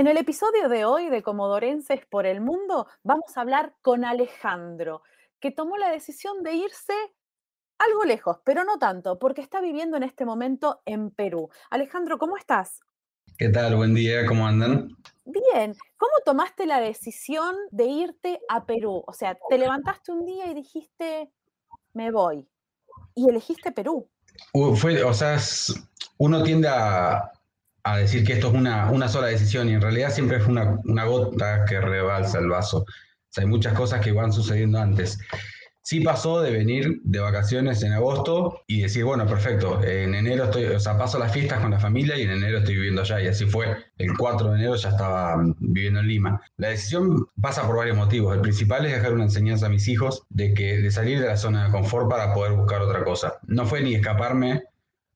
En 0.00 0.06
el 0.06 0.16
episodio 0.16 0.70
de 0.70 0.86
hoy 0.86 1.10
de 1.10 1.22
Comodorenses 1.22 2.06
por 2.06 2.24
el 2.24 2.40
Mundo 2.40 2.86
vamos 3.02 3.36
a 3.36 3.42
hablar 3.42 3.74
con 3.82 4.06
Alejandro, 4.06 5.02
que 5.38 5.50
tomó 5.50 5.76
la 5.76 5.90
decisión 5.90 6.42
de 6.42 6.54
irse 6.54 6.94
algo 7.76 8.04
lejos, 8.04 8.38
pero 8.42 8.64
no 8.64 8.78
tanto, 8.78 9.18
porque 9.18 9.42
está 9.42 9.60
viviendo 9.60 9.98
en 9.98 10.02
este 10.02 10.24
momento 10.24 10.80
en 10.86 11.10
Perú. 11.10 11.50
Alejandro, 11.68 12.16
¿cómo 12.16 12.38
estás? 12.38 12.80
¿Qué 13.36 13.50
tal? 13.50 13.76
Buen 13.76 13.92
día, 13.92 14.24
¿cómo 14.24 14.46
andan? 14.46 14.88
Bien, 15.26 15.76
¿cómo 15.98 16.12
tomaste 16.24 16.64
la 16.64 16.80
decisión 16.80 17.54
de 17.70 17.84
irte 17.84 18.40
a 18.48 18.64
Perú? 18.64 19.04
O 19.06 19.12
sea, 19.12 19.36
te 19.50 19.58
levantaste 19.58 20.12
un 20.12 20.24
día 20.24 20.50
y 20.50 20.54
dijiste, 20.54 21.30
me 21.92 22.10
voy, 22.10 22.48
y 23.14 23.28
elegiste 23.28 23.70
Perú. 23.70 24.08
fue, 24.76 25.04
o 25.04 25.12
sea, 25.12 25.36
uno 26.16 26.42
tiende 26.42 26.68
a, 26.68 27.30
a 27.84 27.96
decir 27.96 28.24
que 28.24 28.34
esto 28.34 28.48
es 28.48 28.54
una, 28.54 28.90
una, 28.90 29.08
sola 29.08 29.28
decisión 29.28 29.68
y 29.68 29.74
en 29.74 29.80
realidad 29.80 30.10
siempre 30.12 30.38
es 30.38 30.46
una, 30.46 30.78
una 30.84 31.04
gota 31.04 31.64
que 31.64 31.80
rebalsa 31.80 32.38
el 32.38 32.48
vaso. 32.48 32.78
O 32.78 33.32
sea, 33.32 33.42
hay 33.44 33.50
muchas 33.50 33.74
cosas 33.74 34.00
que 34.00 34.12
van 34.12 34.32
sucediendo 34.32 34.78
antes. 34.78 35.18
Sí 35.82 36.00
pasó 36.00 36.42
de 36.42 36.50
venir 36.50 37.00
de 37.04 37.20
vacaciones 37.20 37.82
en 37.82 37.92
agosto 37.92 38.62
y 38.66 38.82
decir, 38.82 39.04
bueno, 39.04 39.26
perfecto, 39.26 39.82
en 39.82 40.14
enero 40.14 40.44
estoy, 40.44 40.64
o 40.64 40.78
sea, 40.78 40.98
paso 40.98 41.18
las 41.18 41.32
fiestas 41.32 41.60
con 41.60 41.70
la 41.70 41.80
familia 41.80 42.18
y 42.18 42.22
en 42.22 42.30
enero 42.30 42.58
estoy 42.58 42.74
viviendo 42.74 43.00
allá. 43.00 43.20
Y 43.20 43.28
así 43.28 43.46
fue. 43.46 43.76
El 43.96 44.16
4 44.16 44.50
de 44.50 44.56
enero 44.56 44.76
ya 44.76 44.90
estaba 44.90 45.36
mm, 45.36 45.56
viviendo 45.58 46.00
en 46.00 46.08
Lima. 46.08 46.40
La 46.58 46.68
decisión 46.68 47.26
pasa 47.40 47.66
por 47.66 47.76
varios 47.76 47.96
motivos. 47.96 48.34
El 48.34 48.42
principal 48.42 48.84
es 48.84 48.92
dejar 48.92 49.14
una 49.14 49.24
enseñanza 49.24 49.66
a 49.66 49.70
mis 49.70 49.88
hijos 49.88 50.24
de 50.28 50.52
que 50.54 50.76
de 50.78 50.90
salir 50.90 51.18
de 51.18 51.26
la 51.26 51.36
zona 51.36 51.64
de 51.64 51.70
confort 51.70 52.10
para 52.10 52.34
poder 52.34 52.52
buscar 52.52 52.82
otra 52.82 53.02
cosa. 53.02 53.38
No 53.46 53.64
fue 53.64 53.80
ni 53.80 53.94
escaparme 53.94 54.64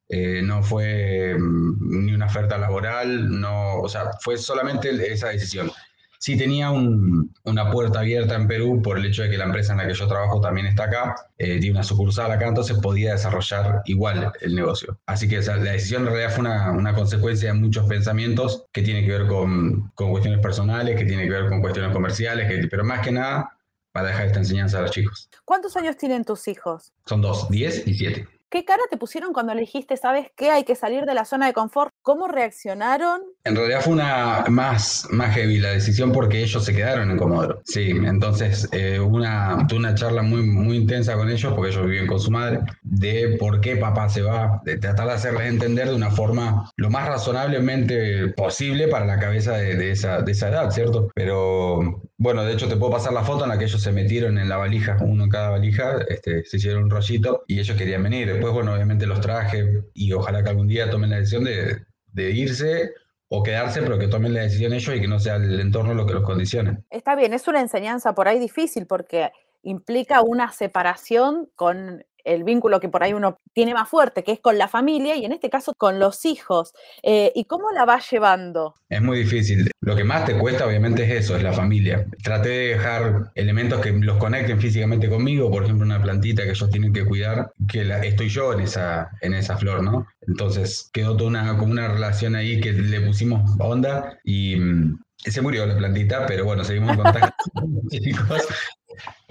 eh, 0.08 0.42
no 0.42 0.62
fue 0.62 1.36
mm, 1.38 2.04
ni 2.04 2.14
una 2.14 2.26
oferta 2.26 2.58
laboral, 2.58 3.40
no, 3.40 3.80
o 3.80 3.88
sea, 3.88 4.10
fue 4.20 4.36
solamente 4.36 4.90
esa 5.12 5.28
decisión. 5.28 5.70
Sí 6.18 6.38
tenía 6.38 6.70
una 6.70 7.70
puerta 7.70 8.00
abierta 8.00 8.34
en 8.34 8.48
Perú 8.48 8.80
por 8.82 8.96
el 8.96 9.04
hecho 9.04 9.22
de 9.22 9.30
que 9.30 9.36
la 9.36 9.44
empresa 9.44 9.72
en 9.72 9.78
la 9.78 9.86
que 9.86 9.92
yo 9.92 10.06
trabajo 10.06 10.40
también 10.40 10.66
está 10.66 10.84
acá, 10.84 11.14
eh, 11.36 11.58
tiene 11.60 11.72
una 11.72 11.82
sucursal 11.82 12.32
acá, 12.32 12.48
entonces 12.48 12.78
podía 12.78 13.12
desarrollar 13.12 13.82
igual 13.84 14.32
el 14.40 14.54
negocio. 14.54 14.98
Así 15.04 15.28
que 15.28 15.42
la 15.42 15.58
decisión 15.58 16.06
en 16.06 16.08
realidad 16.08 16.30
fue 16.30 16.40
una, 16.40 16.70
una, 16.70 16.94
consecuencia 16.94 17.52
de 17.52 17.58
muchos 17.58 17.86
pensamientos 17.86 18.64
que 18.72 18.80
tiene 18.80 19.04
que 19.04 19.10
ver 19.10 19.26
con, 19.26 19.90
con, 19.94 20.12
cuestiones 20.12 20.40
personales, 20.40 20.96
que 20.96 21.04
tiene 21.04 21.24
que 21.24 21.30
ver 21.30 21.50
con 21.50 21.60
cuestiones 21.60 21.92
comerciales, 21.92 22.48
que, 22.48 22.68
pero 22.68 22.84
más 22.84 23.00
que 23.00 23.12
nada 23.12 23.50
para 23.92 24.08
dejar 24.08 24.26
esta 24.26 24.38
enseñanza 24.38 24.78
a 24.78 24.80
los 24.80 24.92
chicos. 24.92 25.28
¿Cuántos 25.44 25.76
años 25.76 25.98
tienen 25.98 26.24
tus 26.24 26.48
hijos? 26.48 26.94
Son 27.04 27.20
dos, 27.20 27.50
diez 27.50 27.86
y 27.86 27.92
siete. 27.92 28.26
¿Qué 28.54 28.64
cara 28.64 28.84
te 28.88 28.96
pusieron 28.96 29.32
cuando 29.32 29.52
le 29.52 29.62
dijiste, 29.62 29.96
sabes 29.96 30.28
qué, 30.36 30.52
hay 30.52 30.62
que 30.62 30.76
salir 30.76 31.06
de 31.06 31.14
la 31.14 31.24
zona 31.24 31.48
de 31.48 31.52
confort? 31.52 31.92
¿Cómo 32.02 32.28
reaccionaron? 32.28 33.20
En 33.42 33.56
realidad 33.56 33.80
fue 33.80 33.94
una 33.94 34.44
más, 34.48 35.08
más 35.10 35.34
heavy 35.34 35.58
la 35.58 35.70
decisión 35.70 36.12
porque 36.12 36.40
ellos 36.40 36.64
se 36.64 36.72
quedaron 36.72 37.10
en 37.10 37.16
Comodoro. 37.16 37.62
Sí, 37.64 37.90
entonces 37.90 38.68
eh, 38.70 39.00
una, 39.00 39.66
tuve 39.68 39.80
una 39.80 39.96
charla 39.96 40.22
muy, 40.22 40.42
muy 40.42 40.76
intensa 40.76 41.16
con 41.16 41.30
ellos 41.30 41.52
porque 41.52 41.72
ellos 41.72 41.84
viven 41.84 42.06
con 42.06 42.20
su 42.20 42.30
madre 42.30 42.60
de 42.82 43.36
por 43.40 43.60
qué 43.60 43.74
papá 43.74 44.08
se 44.08 44.22
va, 44.22 44.62
de 44.64 44.78
tratar 44.78 45.08
de 45.08 45.14
hacerles 45.14 45.48
entender 45.48 45.88
de 45.88 45.96
una 45.96 46.12
forma 46.12 46.70
lo 46.76 46.90
más 46.90 47.08
razonablemente 47.08 48.28
posible 48.36 48.86
para 48.86 49.04
la 49.04 49.18
cabeza 49.18 49.56
de, 49.56 49.90
esa, 49.90 50.22
de 50.22 50.30
esa 50.30 50.50
edad, 50.50 50.70
¿cierto? 50.70 51.08
Pero 51.12 52.02
bueno, 52.18 52.44
de 52.44 52.52
hecho 52.52 52.68
te 52.68 52.76
puedo 52.76 52.92
pasar 52.92 53.12
la 53.14 53.24
foto 53.24 53.42
en 53.42 53.50
la 53.50 53.58
que 53.58 53.64
ellos 53.64 53.82
se 53.82 53.90
metieron 53.90 54.38
en 54.38 54.48
la 54.48 54.58
valija, 54.58 54.96
uno 55.00 55.24
en 55.24 55.30
cada 55.30 55.50
valija, 55.50 55.96
este, 56.08 56.44
se 56.44 56.58
hicieron 56.58 56.84
un 56.84 56.90
rollito 56.90 57.42
y 57.48 57.58
ellos 57.58 57.76
querían 57.76 58.04
venir. 58.04 58.43
Después, 58.44 58.62
bueno, 58.62 58.74
obviamente 58.74 59.06
los 59.06 59.22
traje 59.22 59.84
y 59.94 60.12
ojalá 60.12 60.42
que 60.42 60.50
algún 60.50 60.68
día 60.68 60.90
tomen 60.90 61.08
la 61.08 61.16
decisión 61.16 61.44
de, 61.44 61.86
de 62.12 62.30
irse 62.30 62.92
o 63.28 63.42
quedarse, 63.42 63.80
pero 63.80 63.98
que 63.98 64.06
tomen 64.06 64.34
la 64.34 64.42
decisión 64.42 64.74
ellos 64.74 64.94
y 64.94 65.00
que 65.00 65.08
no 65.08 65.18
sea 65.18 65.36
el 65.36 65.58
entorno 65.60 65.94
lo 65.94 66.04
que 66.04 66.12
los 66.12 66.24
condicione. 66.24 66.84
Está 66.90 67.16
bien, 67.16 67.32
es 67.32 67.48
una 67.48 67.62
enseñanza 67.62 68.14
por 68.14 68.28
ahí 68.28 68.38
difícil 68.38 68.86
porque 68.86 69.32
implica 69.62 70.20
una 70.20 70.52
separación 70.52 71.48
con 71.54 72.04
el 72.24 72.44
vínculo 72.44 72.80
que 72.80 72.88
por 72.88 73.02
ahí 73.02 73.12
uno 73.12 73.38
tiene 73.52 73.74
más 73.74 73.88
fuerte, 73.88 74.24
que 74.24 74.32
es 74.32 74.40
con 74.40 74.58
la 74.58 74.68
familia 74.68 75.16
y 75.16 75.24
en 75.24 75.32
este 75.32 75.50
caso 75.50 75.74
con 75.74 75.98
los 75.98 76.24
hijos. 76.24 76.72
Eh, 77.02 77.32
¿Y 77.34 77.44
cómo 77.44 77.70
la 77.70 77.84
vas 77.84 78.10
llevando? 78.10 78.74
Es 78.88 79.02
muy 79.02 79.18
difícil. 79.18 79.70
Lo 79.80 79.94
que 79.94 80.04
más 80.04 80.24
te 80.24 80.36
cuesta 80.36 80.66
obviamente 80.66 81.04
es 81.04 81.24
eso, 81.24 81.36
es 81.36 81.42
la 81.42 81.52
familia. 81.52 82.06
Traté 82.22 82.48
de 82.48 82.68
dejar 82.68 83.30
elementos 83.34 83.80
que 83.80 83.92
los 83.92 84.18
conecten 84.18 84.60
físicamente 84.60 85.08
conmigo, 85.08 85.50
por 85.50 85.64
ejemplo 85.64 85.84
una 85.84 86.00
plantita 86.00 86.42
que 86.44 86.50
ellos 86.50 86.70
tienen 86.70 86.92
que 86.92 87.04
cuidar, 87.04 87.52
que 87.68 87.84
la, 87.84 87.98
estoy 88.04 88.28
yo 88.28 88.52
en 88.52 88.60
esa, 88.60 89.10
en 89.20 89.34
esa 89.34 89.56
flor, 89.56 89.82
¿no? 89.82 90.06
Entonces 90.26 90.90
quedó 90.92 91.16
toda 91.16 91.30
una, 91.30 91.58
como 91.58 91.72
una 91.72 91.88
relación 91.88 92.34
ahí 92.34 92.60
que 92.60 92.72
le 92.72 93.00
pusimos 93.00 93.50
onda 93.58 94.18
y 94.24 94.56
mm, 94.56 94.98
se 95.18 95.42
murió 95.42 95.66
la 95.66 95.76
plantita, 95.76 96.26
pero 96.26 96.44
bueno, 96.44 96.64
seguimos 96.64 96.96
en 96.96 97.02
contacto 97.02 97.44
chicos. 97.90 98.46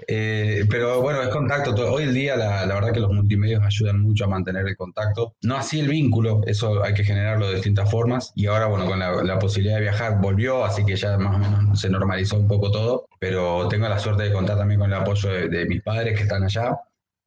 Eh, 0.06 0.64
pero 0.68 1.00
bueno, 1.00 1.22
es 1.22 1.28
contacto. 1.28 1.74
Hoy 1.92 2.04
en 2.04 2.14
día 2.14 2.36
la, 2.36 2.66
verdad 2.66 2.92
que 2.92 3.00
los 3.00 3.12
multimedios 3.12 3.62
ayudan 3.62 4.00
mucho 4.00 4.24
a 4.24 4.28
mantener 4.28 4.66
el 4.66 4.76
contacto. 4.76 5.34
No 5.42 5.56
así 5.56 5.80
el 5.80 5.88
vínculo, 5.88 6.40
eso 6.46 6.82
hay 6.82 6.94
que 6.94 7.04
generarlo 7.04 7.48
de 7.48 7.56
distintas 7.56 7.90
formas. 7.90 8.32
Y 8.34 8.46
ahora, 8.46 8.66
bueno, 8.66 8.86
con 8.86 8.98
la, 8.98 9.38
posibilidad 9.38 9.76
de 9.76 9.82
viajar 9.82 10.20
volvió, 10.20 10.64
así 10.64 10.84
que 10.84 10.96
ya 10.96 11.18
más 11.18 11.36
o 11.36 11.38
menos 11.38 11.80
se 11.80 11.88
normalizó 11.88 12.36
un 12.36 12.48
poco 12.48 12.70
todo. 12.70 13.06
Pero 13.18 13.68
tengo 13.68 13.88
la 13.88 13.98
suerte 13.98 14.24
de 14.24 14.32
contar 14.32 14.58
también 14.58 14.80
con 14.80 14.92
el 14.92 14.98
apoyo 14.98 15.30
de, 15.30 15.66
mis 15.66 15.82
padres 15.82 16.16
que 16.16 16.22
están 16.24 16.44
allá 16.44 16.78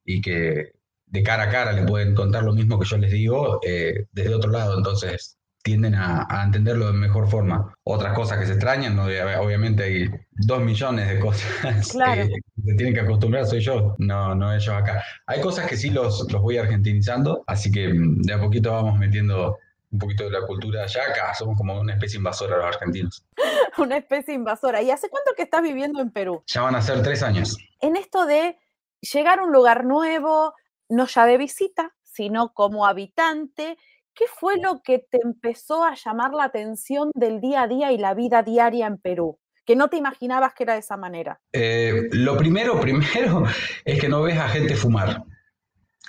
y 0.04 0.20
que 0.20 0.72
de 1.06 1.22
cara 1.22 1.44
a 1.44 1.48
cara 1.48 1.72
le 1.72 1.82
pueden 1.84 2.14
contar 2.14 2.44
lo 2.44 2.52
mismo 2.52 2.78
que 2.78 2.86
yo 2.86 2.98
les 2.98 3.10
digo 3.10 3.60
eh, 3.64 4.06
desde 4.12 4.34
otro 4.34 4.50
lado. 4.50 4.76
Entonces, 4.76 5.38
tienden 5.62 5.94
a, 5.94 6.26
entenderlo 6.44 6.86
de 6.86 6.92
mejor 6.92 7.28
forma. 7.28 7.74
Otras 7.84 8.14
cosas 8.14 8.38
que 8.38 8.46
se 8.46 8.52
extrañan, 8.52 8.98
obviamente 8.98 9.82
hay 9.82 10.10
dos 10.38 10.60
millones 10.60 11.08
de 11.08 11.18
cosas 11.18 11.48
que 11.62 12.62
se 12.64 12.74
tienen 12.74 12.94
que 12.94 13.00
acostumbrar, 13.00 13.46
soy 13.46 13.60
yo, 13.60 13.94
no, 13.98 14.34
no 14.34 14.52
ellos 14.52 14.68
acá. 14.68 15.02
Hay 15.26 15.40
cosas 15.40 15.66
que 15.66 15.76
sí 15.76 15.90
los, 15.90 16.30
los 16.30 16.42
voy 16.42 16.58
argentinizando, 16.58 17.44
así 17.46 17.70
que 17.70 17.88
mm, 17.88 18.22
de 18.22 18.32
a 18.32 18.40
poquito 18.40 18.72
vamos 18.72 18.98
metiendo 18.98 19.58
un 19.90 19.98
poquito 19.98 20.24
de 20.24 20.30
la 20.30 20.46
cultura 20.46 20.84
allá, 20.84 21.00
acá 21.10 21.34
somos 21.34 21.56
como 21.56 21.80
una 21.80 21.94
especie 21.94 22.18
invasora 22.18 22.58
los 22.58 22.66
argentinos. 22.66 23.24
una 23.78 23.96
especie 23.96 24.34
invasora. 24.34 24.82
¿Y 24.82 24.90
hace 24.90 25.08
cuánto 25.08 25.32
que 25.34 25.42
estás 25.42 25.62
viviendo 25.62 26.00
en 26.00 26.10
Perú? 26.10 26.42
Ya 26.46 26.62
van 26.62 26.74
a 26.74 26.82
ser 26.82 27.02
tres 27.02 27.22
años. 27.22 27.56
En 27.80 27.96
esto 27.96 28.26
de 28.26 28.58
llegar 29.00 29.38
a 29.38 29.44
un 29.44 29.52
lugar 29.52 29.84
nuevo, 29.84 30.54
no 30.88 31.06
ya 31.06 31.24
de 31.24 31.38
visita, 31.38 31.94
sino 32.02 32.52
como 32.52 32.86
habitante, 32.86 33.78
¿Qué 34.18 34.24
fue 34.26 34.58
lo 34.58 34.82
que 34.82 34.98
te 34.98 35.20
empezó 35.22 35.84
a 35.84 35.94
llamar 35.94 36.34
la 36.34 36.42
atención 36.42 37.12
del 37.14 37.40
día 37.40 37.62
a 37.62 37.68
día 37.68 37.92
y 37.92 37.98
la 37.98 38.14
vida 38.14 38.42
diaria 38.42 38.88
en 38.88 38.98
Perú? 38.98 39.38
Que 39.68 39.76
no 39.76 39.88
te 39.88 39.98
imaginabas 39.98 40.54
que 40.54 40.62
era 40.62 40.72
de 40.72 40.78
esa 40.78 40.96
manera. 40.96 41.38
Eh, 41.52 42.08
lo 42.12 42.38
primero, 42.38 42.80
primero, 42.80 43.44
es 43.84 44.00
que 44.00 44.08
no 44.08 44.22
ves 44.22 44.38
a 44.38 44.48
gente 44.48 44.74
fumar. 44.74 45.22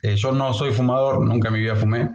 Eh, 0.02 0.16
yo 0.16 0.32
no 0.32 0.54
soy 0.54 0.72
fumador, 0.72 1.20
nunca 1.20 1.50
en 1.50 1.56
mi 1.56 1.60
vida 1.60 1.76
fumé, 1.76 2.10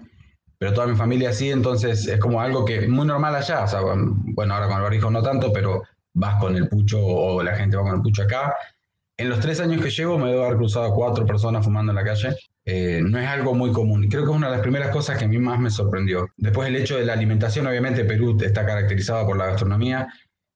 pero 0.57 0.73
toda 0.73 0.87
mi 0.87 0.97
familia 0.97 1.35
sí, 1.35 1.51
entonces 1.51 2.09
es 2.09 2.19
como 2.19 2.41
algo 2.41 2.65
que 2.65 2.89
muy 2.89 3.07
normal 3.07 3.35
allá. 3.35 3.67
Bueno, 3.85 4.55
ahora 4.55 4.69
con 4.69 4.77
el 4.79 4.83
barrijo 4.85 5.11
no 5.11 5.23
tanto, 5.23 5.53
pero 5.53 5.83
vas 6.15 6.41
con 6.41 6.57
el 6.57 6.67
pucho 6.67 6.99
o 7.05 7.43
la 7.43 7.55
gente 7.57 7.77
va 7.77 7.83
con 7.83 7.97
el 7.97 8.01
pucho 8.01 8.23
acá. 8.23 8.57
En 9.19 9.29
los 9.29 9.39
tres 9.41 9.61
años 9.61 9.83
que 9.83 9.91
llevo 9.91 10.17
me 10.19 10.31
debo 10.31 10.45
haber 10.45 10.57
cruzado 10.57 10.87
a 10.87 10.95
cuatro 10.95 11.27
personas 11.27 11.63
fumando 11.63 11.93
en 11.93 11.97
la 11.97 12.05
calle. 12.05 12.35
Eh, 12.65 13.03
no 13.05 13.19
es 13.19 13.29
algo 13.29 13.53
muy 13.53 13.71
común. 13.71 14.09
Creo 14.09 14.25
que 14.25 14.31
es 14.31 14.37
una 14.37 14.47
de 14.47 14.55
las 14.55 14.63
primeras 14.63 14.89
cosas 14.89 15.19
que 15.19 15.27
a 15.27 15.29
mí 15.29 15.37
más 15.37 15.61
me 15.61 15.69
sorprendió. 15.69 16.27
Después 16.39 16.69
el 16.69 16.77
hecho 16.77 16.97
de 16.97 17.05
la 17.05 17.13
alimentación, 17.13 17.67
obviamente 17.67 18.03
Perú 18.07 18.39
está 18.41 18.65
caracterizado 18.65 19.27
por 19.27 19.37
la 19.37 19.45
gastronomía, 19.45 20.09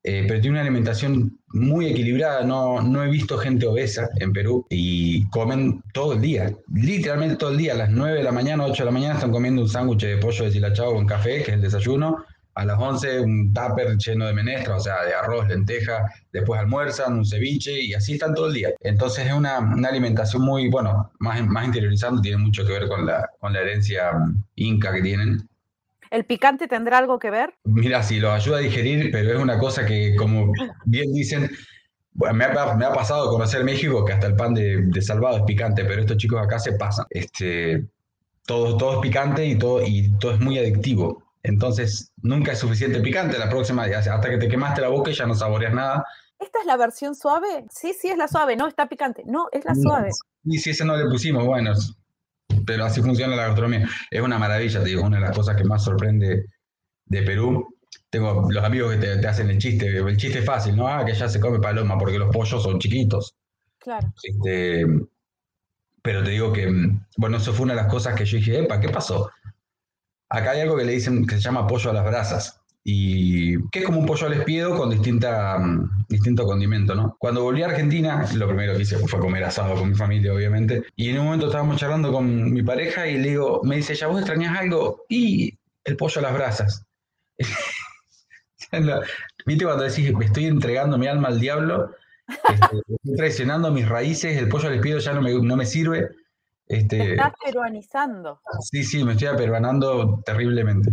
eh, 0.03 0.25
pero 0.27 0.41
tiene 0.41 0.55
una 0.55 0.63
alimentación 0.63 1.39
muy 1.49 1.87
equilibrada. 1.87 2.45
No, 2.45 2.81
no 2.83 3.05
he 3.05 3.09
visto 3.09 3.39
gente 3.39 3.67
obesa 3.67 4.09
en 4.17 4.33
Perú 4.33 4.67
y 4.71 5.29
comen 5.31 5.83
todo 5.93 6.15
el 6.15 6.21
día, 6.21 6.53
literalmente 6.73 7.37
todo 7.37 7.51
el 7.51 7.59
día. 7.59 7.73
A 7.73 7.77
las 7.77 7.91
9 7.91 8.19
de 8.19 8.25
la 8.25 8.33
mañana, 8.33 8.65
8 8.65 8.83
de 8.83 8.85
la 8.85 8.93
mañana 8.93 9.15
están 9.15 9.33
comiendo 9.33 9.63
un 9.63 9.69
sándwich 9.69 10.03
de 10.03 10.17
pollo 10.19 10.45
deshilachado 10.45 10.95
con 10.95 11.07
café, 11.07 11.43
que 11.43 11.51
es 11.51 11.57
el 11.57 11.63
desayuno 11.63 12.25
a 12.59 12.65
las 12.65 12.77
11 12.77 13.21
un 13.21 13.55
tupper 13.55 13.97
lleno 13.97 14.27
de 14.27 14.33
menestra, 14.33 14.75
o 14.75 14.81
sea, 14.81 15.05
de 15.05 15.15
arroz, 15.15 15.47
lenteja, 15.47 16.13
después 16.33 16.59
almuerzan, 16.59 17.19
un 17.19 17.25
ceviche 17.25 17.81
y 17.81 17.95
así 17.95 18.15
están 18.15 18.35
todo 18.35 18.49
el 18.49 18.55
día. 18.55 18.71
Entonces 18.81 19.27
es 19.27 19.33
una, 19.33 19.61
una 19.61 19.89
alimentación 19.89 20.43
muy, 20.43 20.69
bueno, 20.69 21.13
más, 21.21 21.41
más 21.47 21.67
interiorizando, 21.67 22.21
tiene 22.21 22.39
mucho 22.39 22.67
que 22.67 22.73
ver 22.73 22.89
con 22.89 23.07
la, 23.07 23.31
con 23.39 23.53
la 23.53 23.61
herencia 23.61 24.13
mm, 24.13 24.45
inca 24.57 24.93
que 24.93 25.03
tienen. 25.03 25.48
¿El 26.11 26.25
picante 26.25 26.69
tendrá 26.69 26.99
algo 26.99 27.19
que 27.19 27.31
ver? 27.31 27.55
Mira, 27.65 28.03
sí, 28.03 28.19
lo 28.19 28.33
ayuda 28.33 28.59
a 28.59 28.61
digerir, 28.61 29.11
pero 29.11 29.33
es 29.33 29.39
una 29.39 29.59
cosa 29.59 29.85
que, 29.85 30.15
como 30.17 30.53
bien 30.85 31.13
dicen, 31.13 31.51
me, 32.15 32.45
ha, 32.45 32.93
pasado 32.93 33.31
conocer 33.31 33.65
México 33.65 34.05
que 34.05 34.13
hasta 34.13 34.27
el 34.27 34.37
pan 34.37 34.55
de, 34.55 35.03
salvado 35.03 35.39
es 35.39 35.43
picante, 35.45 35.85
pero 35.85 36.01
estos 36.01 36.17
chicos 36.17 36.41
acá 36.43 36.59
se 36.59 36.73
pasan. 36.73 37.07
Este, 37.11 37.87
todo, 38.45 38.77
todo 38.77 38.95
es 38.95 38.99
picante 39.01 39.47
y 39.47 39.57
todo, 39.57 39.83
y 39.85 40.11
todo 40.19 40.33
es 40.33 40.41
muy 40.41 40.59
adictivo. 40.59 41.23
Entonces, 41.43 42.13
nunca 42.23 42.53
es 42.53 42.59
suficiente 42.59 43.01
picante. 43.01 43.39
La 43.39 43.49
próxima, 43.49 43.85
hasta 43.85 44.29
que 44.29 44.39
te 44.39 44.49
quemaste 44.49 44.81
la 44.81 44.89
boca 44.89 45.11
y 45.11 45.15
ya 45.15 45.27
no 45.27 45.35
saboreas 45.35 45.73
nada. 45.73 46.05
¿Esta 46.39 46.61
es 46.61 46.67
la 46.67 46.77
versión 46.77 47.15
suave? 47.15 47.67
Sí, 47.71 47.95
sí, 47.99 48.09
es 48.09 48.17
la 48.17 48.29
suave, 48.29 48.57
no, 48.57 48.67
está 48.67 48.89
picante. 48.89 49.23
No, 49.27 49.49
es 49.53 49.65
la 49.65 49.75
suave. 49.75 50.11
Y 50.45 50.59
si 50.59 50.71
ese 50.71 50.85
no 50.85 50.97
le 50.97 51.05
pusimos, 51.07 51.45
bueno, 51.45 51.73
pero 52.67 52.85
así 52.85 53.01
funciona 53.01 53.37
la 53.37 53.47
gastronomía. 53.47 53.89
Es 54.11 54.21
una 54.21 54.39
maravilla, 54.39 54.81
te 54.81 54.89
digo, 54.89 55.03
una 55.03 55.17
de 55.17 55.23
las 55.23 55.37
cosas 55.37 55.57
que 55.57 55.65
más 55.65 55.85
sorprende 55.85 56.47
de 57.07 57.23
Perú. 57.23 57.75
Tengo 58.11 58.51
los 58.51 58.65
amigos 58.65 58.95
que 58.95 58.99
te, 58.99 59.27
hacen 59.27 59.51
el 59.51 59.59
chiste, 59.59 59.99
el 59.99 60.17
chiste 60.17 60.41
es 60.41 60.45
fácil, 60.45 60.77
¿no? 60.77 60.89
Ah, 60.89 61.05
que 61.05 61.15
ya 61.15 61.29
se 61.29 61.41
come 61.41 61.59
paloma 61.61 61.99
porque 61.99 62.19
los 62.19 62.35
pollos 62.35 62.63
son 62.63 62.79
chiquitos. 62.79 63.35
Claro. 63.79 64.13
Este, 64.23 64.87
pero 66.03 66.23
te 66.23 66.31
digo 66.31 66.53
que, 66.53 66.71
bueno, 67.17 67.37
eso 67.37 67.53
fue 67.53 67.65
una 67.65 67.75
de 67.75 67.83
las 67.83 67.91
cosas 67.91 68.15
que 68.15 68.25
yo 68.25 68.39
dije, 68.39 68.61
epa, 68.61 68.81
¿qué 68.81 68.89
pasó? 68.89 69.31
Acá 70.31 70.53
hay 70.53 70.61
algo 70.61 70.77
que 70.77 70.85
le 70.85 70.93
dicen 70.93 71.27
que 71.27 71.37
se 71.37 71.43
llama 71.43 71.67
pollo 71.67 71.91
a 71.91 71.95
las 71.95 72.05
brasas 72.05 72.61
y 72.85 73.63
que 73.71 73.81
es 73.81 73.85
como 73.85 74.01
un 74.01 74.07
pollo 74.07 74.27
al 74.27 74.33
espiedo 74.35 74.77
con 74.77 74.91
distinta, 74.91 75.59
mm, 75.59 76.07
distinto 76.09 76.45
condimento, 76.45 76.95
¿no? 76.95 77.17
Cuando 77.19 77.43
volví 77.43 77.63
a 77.63 77.67
Argentina, 77.67 78.27
lo 78.35 78.47
primero 78.49 78.75
que 78.75 78.83
hice 78.83 78.97
fue 78.99 79.21
comer 79.21 79.45
asado 79.45 79.75
con 79.75 79.91
mi 79.91 79.95
familia, 79.95 80.33
obviamente, 80.33 80.85
y 80.97 81.11
en 81.11 81.19
un 81.19 81.27
momento 81.27 81.47
estábamos 81.47 81.77
charlando 81.77 82.13
con 82.13 82.53
mi 82.53 82.63
pareja 82.63 83.07
y 83.07 83.19
le 83.19 83.31
digo, 83.31 83.61
me 83.65 83.77
dice, 83.77 83.95
¿ya 83.95 84.07
vos 84.07 84.19
extrañas 84.21 84.59
algo? 84.59 85.05
Y 85.09 85.59
el 85.85 85.97
pollo 85.97 86.19
a 86.21 86.23
las 86.23 86.35
brasas. 86.35 86.87
¿Viste 89.47 89.65
cuando 89.65 89.85
decís, 89.85 90.13
me 90.15 90.27
estoy 90.27 90.47
entregando 90.47 90.99
mi 90.99 91.07
alma 91.07 91.29
al 91.29 91.41
diablo? 91.41 91.95
Este, 92.27 92.77
estoy 92.77 93.17
traicionando 93.17 93.73
mis 93.73 93.89
raíces, 93.89 94.37
el 94.37 94.49
pollo 94.49 94.69
al 94.69 94.75
espiedo 94.75 94.99
ya 94.99 95.15
no 95.15 95.23
me, 95.23 95.33
no 95.33 95.57
me 95.57 95.67
sirve. 95.67 96.09
Este, 96.67 97.13
estás 97.13 97.33
peruanizando. 97.43 98.43
Sí, 98.61 98.85
sí, 98.85 99.03
me 99.03 99.13
estoy 99.13 99.29
aperuanando 99.29 100.23
terriblemente. 100.25 100.91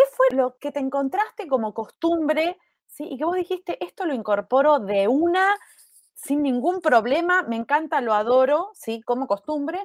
¿Qué 0.00 0.06
fue 0.16 0.34
lo 0.34 0.56
que 0.58 0.72
te 0.72 0.80
encontraste 0.80 1.46
como 1.46 1.74
costumbre? 1.74 2.56
¿sí? 2.86 3.06
Y 3.10 3.18
que 3.18 3.24
vos 3.26 3.36
dijiste, 3.36 3.76
esto 3.84 4.06
lo 4.06 4.14
incorporo 4.14 4.78
de 4.78 5.08
una, 5.08 5.54
sin 6.14 6.42
ningún 6.42 6.80
problema, 6.80 7.42
me 7.42 7.56
encanta, 7.56 8.00
lo 8.00 8.14
adoro, 8.14 8.70
¿sí? 8.72 9.02
Como 9.02 9.26
costumbre. 9.26 9.78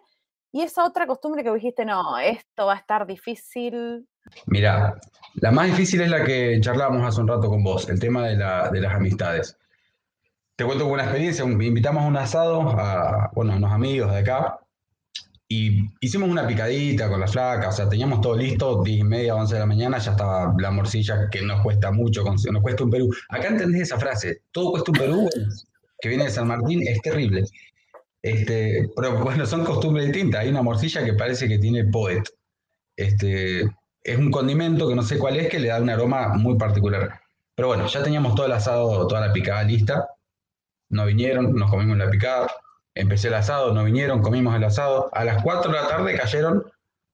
Y 0.54 0.62
esa 0.62 0.86
otra 0.86 1.06
costumbre 1.06 1.44
que 1.44 1.52
dijiste, 1.52 1.84
no, 1.84 2.18
esto 2.18 2.66
va 2.66 2.76
a 2.76 2.78
estar 2.78 3.06
difícil. 3.06 4.08
Mira, 4.46 4.96
la 5.34 5.52
más 5.52 5.68
difícil 5.68 6.00
es 6.00 6.10
la 6.10 6.24
que 6.24 6.62
charlábamos 6.62 7.06
hace 7.06 7.20
un 7.20 7.28
rato 7.28 7.50
con 7.50 7.62
vos, 7.62 7.90
el 7.90 8.00
tema 8.00 8.26
de, 8.26 8.38
la, 8.38 8.70
de 8.70 8.80
las 8.80 8.94
amistades. 8.94 9.58
Te 10.56 10.64
cuento 10.64 10.88
una 10.88 11.04
experiencia, 11.04 11.44
invitamos 11.44 12.04
a 12.04 12.08
un 12.08 12.16
asado 12.16 12.62
a, 12.62 13.32
bueno, 13.34 13.52
a 13.52 13.58
unos 13.58 13.74
amigos 13.74 14.14
de 14.14 14.20
acá, 14.20 14.62
y 15.48 15.90
hicimos 16.00 16.30
una 16.30 16.48
picadita 16.48 17.08
con 17.08 17.20
la 17.20 17.28
flaca, 17.28 17.70
o 17.70 17.72
sea, 17.72 17.88
teníamos 17.88 18.22
todo 18.22 18.36
listo, 18.36 18.82
10 18.82 19.00
y 19.00 19.04
media, 19.04 19.36
11 19.36 19.54
de 19.54 19.60
la 19.60 19.66
mañana, 19.68 20.00
ya 20.00 20.12
estaba 20.12 20.54
la 20.58 20.72
morcilla 20.72 21.30
que 21.30 21.42
nos 21.44 21.62
cuesta 21.62 21.92
mucho, 21.92 22.24
nos 22.24 22.62
cuesta 22.64 22.84
un 22.84 22.90
Perú. 22.90 23.14
Acá 23.30 23.50
entendés 23.50 23.84
esa 23.84 24.00
frase, 24.00 24.42
todo 24.52 24.72
cuesta 24.72 24.92
un 24.92 24.98
Perú, 24.98 25.30
que 26.00 26.10
viene 26.10 26.24
de 26.24 26.32
San 26.32 26.48
Martín, 26.48 26.82
es 26.88 27.00
terrible. 27.02 27.44
Este, 28.24 28.90
pero 28.96 29.20
bueno, 29.24 29.46
son 29.46 29.64
costumbres 29.64 30.08
distintas. 30.08 30.42
Hay 30.42 30.50
una 30.50 30.64
morcilla 30.64 31.06
que 31.06 31.14
parece 31.14 31.48
que 31.48 31.60
tiene 31.60 31.86
poet. 31.86 32.24
Este, 32.96 33.62
es 34.04 34.18
un 34.18 34.32
condimento 34.32 34.88
que 34.88 34.96
no 34.96 35.04
sé 35.04 35.20
cuál 35.20 35.38
es, 35.38 35.48
que 35.48 35.60
le 35.60 35.68
da 35.68 35.80
un 35.80 35.92
aroma 35.92 36.30
muy 36.30 36.58
particular. 36.58 37.22
Pero 37.54 37.68
bueno, 37.68 37.86
ya 37.86 38.02
teníamos 38.02 38.34
todo 38.34 38.48
el 38.48 38.52
asado, 38.52 39.06
toda 39.06 39.28
la 39.28 39.32
picada 39.32 39.64
lista. 39.64 40.08
No 40.90 41.06
vinieron, 41.06 41.54
nos 41.54 41.70
comimos 41.70 41.98
la 41.98 42.10
picada 42.10 42.48
Empecé 42.96 43.28
el 43.28 43.34
asado, 43.34 43.74
no 43.74 43.84
vinieron, 43.84 44.22
comimos 44.22 44.56
el 44.56 44.64
asado. 44.64 45.10
A 45.14 45.26
las 45.26 45.44
4 45.44 45.72
de 45.72 45.78
la 45.78 45.88
tarde 45.88 46.18
cayeron 46.18 46.64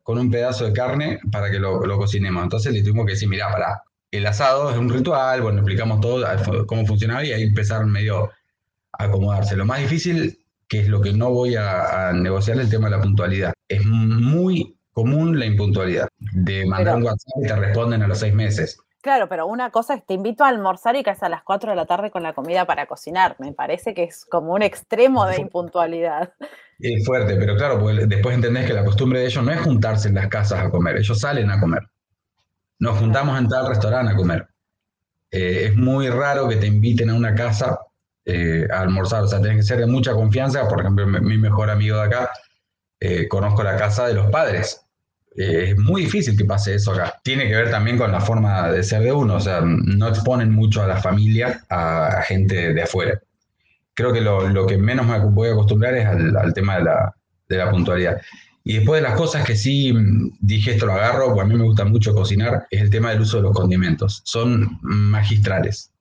con 0.04 0.20
un 0.20 0.30
pedazo 0.30 0.66
de 0.66 0.74
carne 0.74 1.20
para 1.32 1.50
que 1.50 1.60
lo, 1.60 1.82
cocinemos. 1.98 2.44
Entonces 2.44 2.72
le 2.72 2.84
tuvimos 2.84 3.08
que 3.08 3.14
decir, 3.14 3.28
mira, 3.28 3.52
para, 3.52 3.82
el 4.12 4.26
asado 4.28 4.70
es 4.70 4.78
un 4.78 4.90
ritual, 4.90 5.42
bueno, 5.42 5.60
explicamos 5.60 6.00
todo, 6.00 6.26
cómo 6.68 6.86
funcionaba 6.86 7.24
y 7.26 7.32
ahí 7.32 7.44
empezaron 7.44 7.92
medio 7.92 8.30
a 8.94 9.04
acomodarse. 9.06 9.56
Lo 9.56 9.66
más 9.66 9.80
difícil, 9.80 10.38
que 10.68 10.82
es 10.82 10.88
lo 10.88 11.02
que 11.02 11.14
no 11.14 11.32
voy 11.32 11.56
a, 11.56 12.12
negociar, 12.14 12.58
es 12.58 12.66
el 12.66 12.70
tema 12.70 12.90
de 12.90 12.98
la 12.98 13.02
puntualidad. 13.02 13.54
Es 13.68 13.84
muy 13.86 14.78
común 14.92 15.40
la 15.40 15.46
impuntualidad. 15.46 16.08
De 16.20 16.66
mandar 16.68 16.98
un 16.98 17.04
WhatsApp 17.04 17.44
y 17.44 17.48
te 17.48 17.56
responden 17.56 18.04
a 18.04 18.08
los 18.08 18.20
seis 18.20 18.34
meses. 18.34 18.78
Claro, 19.02 19.28
pero 19.28 19.48
una 19.48 19.72
cosa 19.72 19.96
es 19.96 20.06
te 20.06 20.14
invito 20.14 20.44
a 20.44 20.50
almorzar 20.50 20.96
y 20.96 21.04
es 21.04 21.24
a 21.24 21.30
las 21.30 21.42
4 21.44 21.72
de 21.72 21.76
la 21.76 21.88
tarde 21.88 22.12
con 22.12 22.22
la 22.22 22.34
comida 22.34 22.66
para 22.66 22.86
cocinar. 22.86 23.36
Me 23.40 23.52
parece 23.52 23.96
que 23.96 24.04
es 24.04 24.26
como 24.26 24.54
un 24.54 24.62
extremo 24.62 25.26
de 25.26 25.42
impuntualidad. 25.42 26.34
Es 26.80 27.06
fuerte, 27.06 27.36
pero 27.36 27.56
claro, 27.56 27.80
porque 27.80 28.06
después 28.06 28.36
entendés 28.36 28.68
que 28.68 28.74
la 28.74 28.86
costumbre 28.86 29.20
de 29.20 29.26
ellos 29.26 29.44
no 29.44 29.52
es 29.52 29.62
juntarse 29.62 30.08
en 30.08 30.16
las 30.16 30.28
casas 30.28 30.60
a 30.60 30.70
comer, 30.70 30.98
ellos 30.98 31.20
salen 31.20 31.50
a 31.50 31.60
comer. 31.60 31.82
Nos 32.80 32.98
juntamos 32.98 33.40
en 33.40 33.48
tal 33.48 33.68
restaurante 33.68 34.14
a 34.14 34.16
comer. 34.16 34.48
Eh, 35.32 35.66
es 35.68 35.76
muy 35.76 36.10
raro 36.10 36.48
que 36.48 36.58
te 36.58 36.68
inviten 36.68 37.10
a 37.10 37.16
una 37.16 37.34
casa 37.34 37.80
eh, 38.26 38.68
a 38.72 38.82
almorzar, 38.82 39.24
o 39.24 39.28
sea, 39.28 39.42
tenés 39.42 39.58
que 39.58 39.64
ser 39.64 39.80
de 39.80 39.88
mucha 39.88 40.14
confianza. 40.14 40.68
Por 40.68 40.80
ejemplo, 40.80 41.08
mi 41.08 41.38
mejor 41.38 41.70
amigo 41.70 41.98
de 41.98 42.04
acá, 42.04 42.32
eh, 43.00 43.28
conozco 43.28 43.64
la 43.64 43.78
casa 43.78 44.08
de 44.08 44.14
los 44.14 44.30
padres 44.30 44.81
eh, 45.36 45.70
es 45.70 45.78
muy 45.78 46.04
difícil 46.04 46.38
que 46.38 46.46
pase 46.46 46.76
eso 46.76 46.92
acá. 46.92 47.20
Tiene 47.24 47.48
que 47.48 47.56
ver 47.56 47.72
también 47.72 47.98
con 47.98 48.12
la 48.12 48.20
forma 48.20 48.70
de 48.70 48.84
ser 48.84 49.02
de 49.02 49.14
uno, 49.14 49.36
o 49.36 49.40
sea, 49.40 49.62
no 49.62 50.08
exponen 50.08 50.52
mucho 50.52 50.84
a 50.84 50.88
la 50.88 50.98
familia 50.98 51.64
a, 51.70 52.22
gente 52.24 52.74
de 52.74 52.82
afuera. 52.82 53.20
Creo 53.94 54.14
que 54.14 54.22
lo, 54.22 54.66
que 54.68 54.78
menos 54.78 55.06
me 55.06 55.20
voy 55.20 55.50
a 55.50 55.54
acostumbrar 55.54 55.96
es 55.96 56.06
al, 56.06 56.54
tema 56.54 56.78
de 56.78 56.84
la, 56.84 57.16
de 57.48 57.58
la, 57.58 57.70
puntualidad. 57.70 58.22
Y 58.64 58.76
después 58.76 59.02
de 59.02 59.08
las 59.08 59.18
cosas 59.18 59.46
que 59.46 59.56
sí 59.56 59.94
mm, 59.94 60.38
dije, 60.40 60.72
esto 60.72 60.86
lo 60.86 60.94
agarro, 60.94 61.28
porque 61.28 61.42
a 61.42 61.46
mí 61.46 61.56
me 61.56 61.64
gusta 61.64 61.86
mucho 61.86 62.14
cocinar, 62.14 62.68
es 62.70 62.82
el 62.82 62.90
tema 62.90 63.12
del 63.12 63.22
uso 63.22 63.38
de 63.38 63.44
los 63.44 63.54
condimentos. 63.54 64.22
Son 64.26 64.80
magistrales 64.82 65.92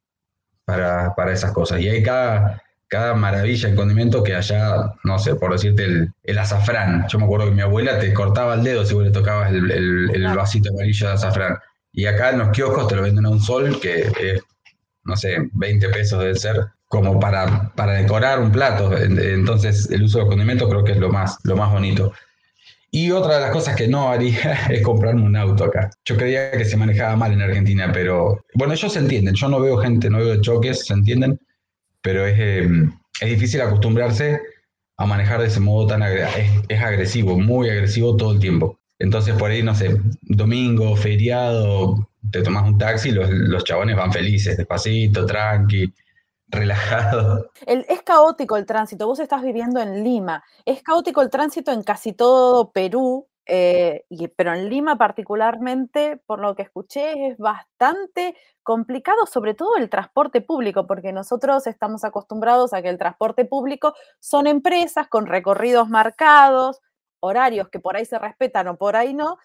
para, 0.65 1.15
para 1.15 1.33
esas 1.33 1.53
cosas. 1.53 1.81
Y 1.81 1.89
hay 1.89 2.03
cada, 2.03 2.63
cada 2.91 3.15
maravilla 3.15 3.69
en 3.69 3.77
condimento 3.77 4.23
que 4.25 4.35
allá, 4.35 4.95
no 5.05 5.19
sé, 5.21 5.37
por 5.37 5.53
decirte, 5.53 6.11
el, 6.25 6.39
azafrán. 6.39 7.07
Yo 7.09 7.21
me 7.21 7.25
acuerdo 7.25 7.47
que 7.47 7.53
mi 7.53 7.63
abuela 7.63 8.01
te 8.01 8.13
cortaba 8.13 8.55
el 8.55 8.65
dedo 8.65 8.85
si 8.85 8.95
vos 8.95 9.05
le 9.05 9.13
tocabas 9.13 9.53
el, 9.53 10.35
vasito 10.35 10.71
amarillo 10.71 11.07
de 11.07 11.13
azafrán. 11.15 11.57
Y 11.93 12.07
acá 12.07 12.31
en 12.31 12.41
los 12.41 12.49
kioscos 12.49 12.89
te 12.89 12.97
lo 12.97 13.03
venden 13.03 13.27
a 13.27 13.31
un 13.31 13.41
sol, 13.41 13.79
que 13.81 14.01
es, 14.01 14.43
no 15.05 15.17
sé, 15.17 15.37
20 15.53 15.89
pesos 15.91 16.19
debe 16.19 16.35
ser, 16.35 16.67
como 16.89 17.21
para, 17.21 17.73
para 17.77 17.93
decorar 17.93 18.41
un 18.41 18.51
plato. 18.51 18.97
Entonces, 18.99 19.89
el 19.93 20.03
uso 20.03 20.19
de 20.19 20.25
los 20.25 20.31
condimentos 20.31 20.69
creo 20.69 20.83
que 20.83 20.93
es 20.93 20.99
lo 20.99 21.11
más, 21.11 21.39
lo 21.45 21.57
más 21.57 21.71
bonito. 21.71 22.13
Y 22.91 23.13
otra 23.13 23.37
de 23.37 23.41
las 23.43 23.53
cosas 23.53 23.77
que 23.77 23.87
no 23.87 24.11
haría 24.11 24.67
es 24.69 24.83
comprarme 24.83 25.23
un 25.23 25.37
auto 25.37 25.63
acá. 25.63 25.91
Yo 26.05 26.17
creía 26.17 26.51
que 26.51 26.65
se 26.65 26.77
manejaba 26.77 27.15
mal 27.15 27.33
en 27.33 27.43
Argentina, 27.43 27.93
pero 27.93 28.45
bueno, 28.55 28.73
ellos 28.73 28.93
se 28.93 28.99
entienden. 28.99 29.37
Yo 29.37 29.49
no 29.49 29.61
veo 29.61 29.79
gente, 29.79 30.11
no 30.11 30.19
veo 30.19 30.41
choques, 30.41 30.87
se 30.87 30.95
entienden 30.95 31.39
pero 32.03 32.27
es, 32.27 32.39
em, 32.39 32.93
es 33.21 33.29
difícil 33.29 33.61
acostumbrarse 33.61 34.41
a 34.97 35.07
manejar 35.07 35.41
de 35.41 35.47
ese 35.47 35.61
modo 35.61 35.87
tan 35.87 36.03
agresivo. 36.03 36.63
Es, 36.69 36.81
agresivo, 36.83 37.39
muy 37.39 37.71
agresivo 37.71 38.17
todo 38.17 38.33
el 38.33 38.39
tiempo. 38.39 38.79
Entonces 38.99 39.35
por 39.35 39.51
ahí, 39.51 39.63
no 39.63 39.75
sé, 39.75 39.97
domingo, 40.23 40.95
feriado, 40.95 42.11
te 42.31 42.43
tomas 42.43 42.69
un 42.69 42.77
taxi 42.77 43.09
y 43.09 43.13
los, 43.13 43.31
los 43.31 43.65
chabones 43.65 43.97
van 43.97 44.13
felices, 44.13 44.59
despacito, 44.59 45.25
tranqui, 45.25 45.93
relajado. 46.49 47.51
es 47.67 48.03
caótico 48.03 48.57
el 48.57 48.67
tránsito, 48.67 49.07
vos 49.07 49.21
estás 49.21 49.43
viviendo 49.43 49.81
en 49.81 50.05
Lima, 50.05 50.45
es 50.67 50.83
caótico 50.83 51.23
el 51.23 51.31
tránsito 51.31 51.73
en 51.73 51.83
casi 51.83 52.13
todo 52.13 52.71
Perú, 52.73 53.27
eh, 53.53 54.05
pero 54.37 54.55
en 54.55 54.69
Lima 54.69 54.97
particularmente, 54.97 56.19
por 56.25 56.39
lo 56.39 56.55
que 56.55 56.63
escuché, 56.63 57.27
es 57.27 57.37
bastante 57.37 58.37
complicado, 58.63 59.27
sobre 59.27 59.55
todo 59.55 59.77
el 59.77 59.91
transporte 59.91 60.41
público, 60.41 60.87
porque 60.87 61.13
nosotros 61.13 61.67
estamos 61.67 62.05
acostumbrados 62.05 62.73
a 62.73 62.81
que 62.81 62.89
el 62.89 62.99
transporte 62.99 63.45
público 63.45 63.95
son 64.21 64.47
empresas 64.47 65.09
con 65.09 65.27
recorridos 65.27 65.89
marcados, 65.89 66.81
horarios 67.19 67.69
que 67.71 67.81
por 67.81 67.97
ahí 67.97 68.05
se 68.05 68.21
respetan 68.21 68.69
o 68.69 68.77
por 68.77 68.95
ahí 68.95 69.15
no, 69.15 69.37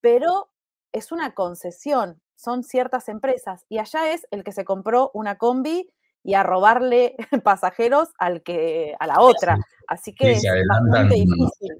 pero 0.00 0.50
es 0.92 1.10
una 1.10 1.34
concesión, 1.34 2.20
son 2.36 2.62
ciertas 2.62 3.08
empresas, 3.08 3.66
y 3.68 3.78
allá 3.78 4.12
es 4.12 4.24
el 4.30 4.44
que 4.44 4.52
se 4.52 4.64
compró 4.64 5.10
una 5.14 5.36
combi 5.36 5.90
y 6.22 6.34
a 6.34 6.44
robarle 6.44 7.16
pasajeros 7.42 8.10
al 8.18 8.44
que, 8.44 8.94
a 9.00 9.06
la 9.08 9.20
otra. 9.20 9.58
Así 9.88 10.14
que 10.14 10.32
es 10.32 10.44
bastante 10.68 11.14
difícil 11.14 11.72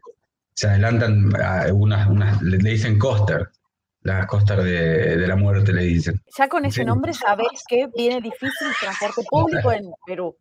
se 0.58 0.66
adelantan 0.66 1.30
a 1.40 1.72
unas, 1.72 2.08
unas 2.08 2.42
le, 2.42 2.58
dicen 2.58 2.98
coaster, 2.98 3.48
las 4.02 4.26
coaster 4.26 4.60
de, 4.60 5.24
la 5.28 5.36
muerte 5.36 5.72
le 5.72 5.84
dicen. 5.84 6.20
Ya 6.36 6.48
con 6.48 6.64
ese 6.64 6.84
nombre 6.84 7.14
sabes 7.14 7.62
que 7.68 7.86
viene 7.96 8.20
difícil 8.20 8.66
el 8.66 8.74
transporte 8.74 9.22
público 9.30 9.70
en 9.70 9.88
Perú. 10.04 10.36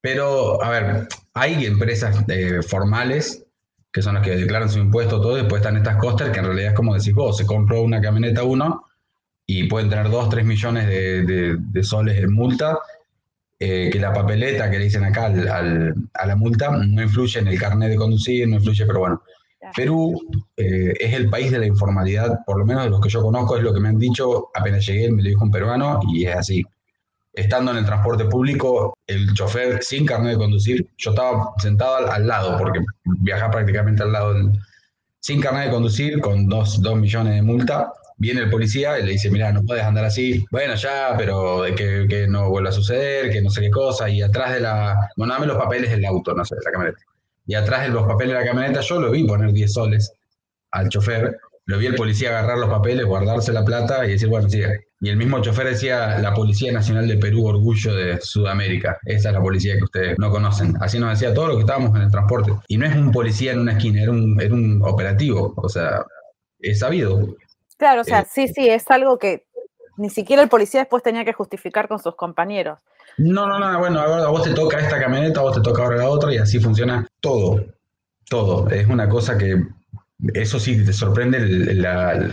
Pero, 0.00 0.60
a 0.60 0.70
ver, 0.70 1.06
hay 1.34 1.66
empresas 1.66 2.24
eh, 2.26 2.62
formales 2.62 3.46
que 3.92 4.02
son 4.02 4.16
los 4.16 4.24
que 4.24 4.34
declaran 4.34 4.68
su 4.68 4.80
impuesto, 4.80 5.20
todo, 5.20 5.36
después 5.36 5.60
están 5.60 5.76
estas 5.76 5.98
coster, 5.98 6.32
que 6.32 6.40
en 6.40 6.46
realidad 6.46 6.70
es 6.70 6.76
como 6.76 6.92
decís 6.92 7.14
vos, 7.14 7.36
se 7.36 7.46
compró 7.46 7.82
una 7.82 8.00
camioneta 8.00 8.42
uno 8.42 8.86
y 9.46 9.68
pueden 9.68 9.88
tener 9.88 10.10
2, 10.10 10.30
3 10.30 10.44
millones 10.44 10.88
de, 10.88 11.82
soles 11.84 12.18
en 12.18 12.32
multa, 12.32 12.76
eh, 13.64 13.90
que 13.92 14.00
la 14.00 14.12
papeleta 14.12 14.68
que 14.68 14.76
le 14.76 14.84
dicen 14.86 15.04
acá 15.04 15.26
a 15.26 16.26
la 16.26 16.34
multa 16.34 16.70
no 16.70 17.00
influye 17.00 17.38
en 17.38 17.46
el 17.46 17.60
carnet 17.60 17.90
de 17.90 17.96
conducir, 17.96 18.48
no 18.48 18.56
influye, 18.56 18.84
pero 18.84 18.98
bueno. 18.98 19.22
Perú 19.76 20.18
eh, 20.56 20.92
es 20.98 21.14
el 21.14 21.30
país 21.30 21.52
de 21.52 21.60
la 21.60 21.66
informalidad, 21.66 22.40
por 22.44 22.58
lo 22.58 22.66
menos 22.66 22.82
de 22.82 22.90
los 22.90 23.00
que 23.00 23.08
yo 23.08 23.22
conozco, 23.22 23.56
es 23.56 23.62
lo 23.62 23.72
que 23.72 23.78
me 23.78 23.90
han 23.90 24.00
dicho, 24.00 24.48
apenas 24.52 24.84
llegué, 24.84 25.12
me 25.12 25.22
lo 25.22 25.28
dijo 25.28 25.44
un 25.44 25.52
peruano, 25.52 26.00
y 26.12 26.24
es 26.26 26.34
así. 26.34 26.64
Estando 27.32 27.70
en 27.70 27.76
el 27.76 27.84
transporte 27.84 28.24
público, 28.24 28.98
el 29.06 29.32
chofer 29.32 29.80
sin 29.80 30.06
carnet 30.06 30.32
de 30.32 30.38
conducir, 30.38 30.84
yo 30.98 31.10
estaba 31.10 31.52
sentado 31.58 32.10
al, 32.10 32.26
lado, 32.26 32.58
porque 32.58 32.80
viajaba 33.20 33.52
prácticamente 33.52 34.02
al 34.02 34.10
lado, 34.10 34.34
sin 35.20 35.40
carnet 35.40 35.66
de 35.66 35.70
conducir, 35.70 36.20
con 36.20 36.48
2 36.48 36.80
millones 36.96 37.36
de 37.36 37.42
multa, 37.42 37.92
viene 38.22 38.40
el 38.40 38.50
policía 38.50 39.00
y 39.00 39.02
le 39.02 39.12
dice, 39.12 39.30
mira, 39.30 39.52
no 39.52 39.64
puedes 39.64 39.82
andar 39.82 40.04
así, 40.04 40.44
bueno, 40.52 40.76
ya, 40.76 41.16
pero 41.18 41.64
que, 41.76 42.06
que 42.08 42.28
no 42.28 42.50
vuelva 42.50 42.70
a 42.70 42.72
suceder, 42.72 43.32
que 43.32 43.42
no 43.42 43.50
sé 43.50 43.62
qué 43.62 43.70
cosa, 43.70 44.08
y 44.08 44.22
atrás 44.22 44.54
de 44.54 44.60
la, 44.60 45.10
bueno, 45.16 45.34
dame 45.34 45.46
los 45.46 45.56
papeles 45.56 45.90
del 45.90 46.04
auto, 46.04 46.32
no 46.32 46.44
sé, 46.44 46.54
de 46.54 46.60
la 46.64 46.70
camioneta. 46.70 47.00
Y 47.46 47.54
atrás 47.54 47.82
de 47.82 47.88
los 47.88 48.06
papeles 48.06 48.34
de 48.34 48.40
la 48.40 48.46
camioneta 48.46 48.80
yo 48.80 49.00
lo 49.00 49.10
vi 49.10 49.24
poner 49.24 49.52
10 49.52 49.72
soles 49.72 50.12
al 50.70 50.88
chofer, 50.88 51.36
lo 51.66 51.78
vi 51.78 51.86
el 51.86 51.96
policía 51.96 52.28
agarrar 52.28 52.58
los 52.58 52.70
papeles, 52.70 53.04
guardarse 53.04 53.52
la 53.52 53.64
plata 53.64 54.06
y 54.06 54.12
decir, 54.12 54.28
bueno, 54.28 54.48
sí. 54.48 54.62
Y 55.00 55.08
el 55.08 55.16
mismo 55.16 55.42
chofer 55.42 55.66
decía, 55.66 56.20
la 56.20 56.32
Policía 56.32 56.70
Nacional 56.70 57.08
de 57.08 57.16
Perú, 57.16 57.46
orgullo 57.46 57.92
de 57.92 58.20
Sudamérica. 58.20 58.98
Esa 59.04 59.30
es 59.30 59.34
la 59.34 59.42
policía 59.42 59.76
que 59.76 59.82
ustedes 59.82 60.18
no 60.18 60.30
conocen. 60.30 60.76
Así 60.80 61.00
nos 61.00 61.10
decía 61.10 61.34
todo 61.34 61.48
lo 61.48 61.54
que 61.54 61.62
estábamos 61.62 61.96
en 61.96 62.02
el 62.02 62.10
transporte. 62.12 62.52
Y 62.68 62.76
no 62.76 62.86
es 62.86 62.94
un 62.94 63.10
policía 63.10 63.50
en 63.50 63.58
una 63.58 63.72
esquina, 63.72 64.00
era 64.00 64.12
un, 64.12 64.40
era 64.40 64.54
un 64.54 64.80
operativo. 64.84 65.54
O 65.56 65.68
sea, 65.68 66.04
es 66.60 66.78
sabido. 66.78 67.36
Claro, 67.82 68.02
o 68.02 68.04
sea, 68.04 68.20
eh, 68.20 68.26
sí, 68.30 68.46
sí, 68.46 68.68
es 68.68 68.88
algo 68.92 69.18
que 69.18 69.44
ni 69.96 70.08
siquiera 70.08 70.40
el 70.40 70.48
policía 70.48 70.82
después 70.82 71.02
tenía 71.02 71.24
que 71.24 71.32
justificar 71.32 71.88
con 71.88 71.98
sus 71.98 72.14
compañeros. 72.14 72.78
No, 73.18 73.48
no, 73.48 73.58
no, 73.58 73.76
bueno, 73.80 73.98
a 73.98 74.30
vos 74.30 74.44
te 74.44 74.54
toca 74.54 74.78
esta 74.78 75.00
camioneta, 75.00 75.40
a 75.40 75.42
vos 75.42 75.56
te 75.56 75.62
toca 75.62 75.82
ahora 75.82 75.96
la 75.96 76.08
otra 76.08 76.32
y 76.32 76.38
así 76.38 76.60
funciona 76.60 77.04
todo, 77.18 77.60
todo. 78.30 78.70
Es 78.70 78.86
una 78.86 79.08
cosa 79.08 79.36
que, 79.36 79.64
eso 80.32 80.60
sí, 80.60 80.84
te 80.84 80.92
sorprende. 80.92 81.40
La, 81.74 82.30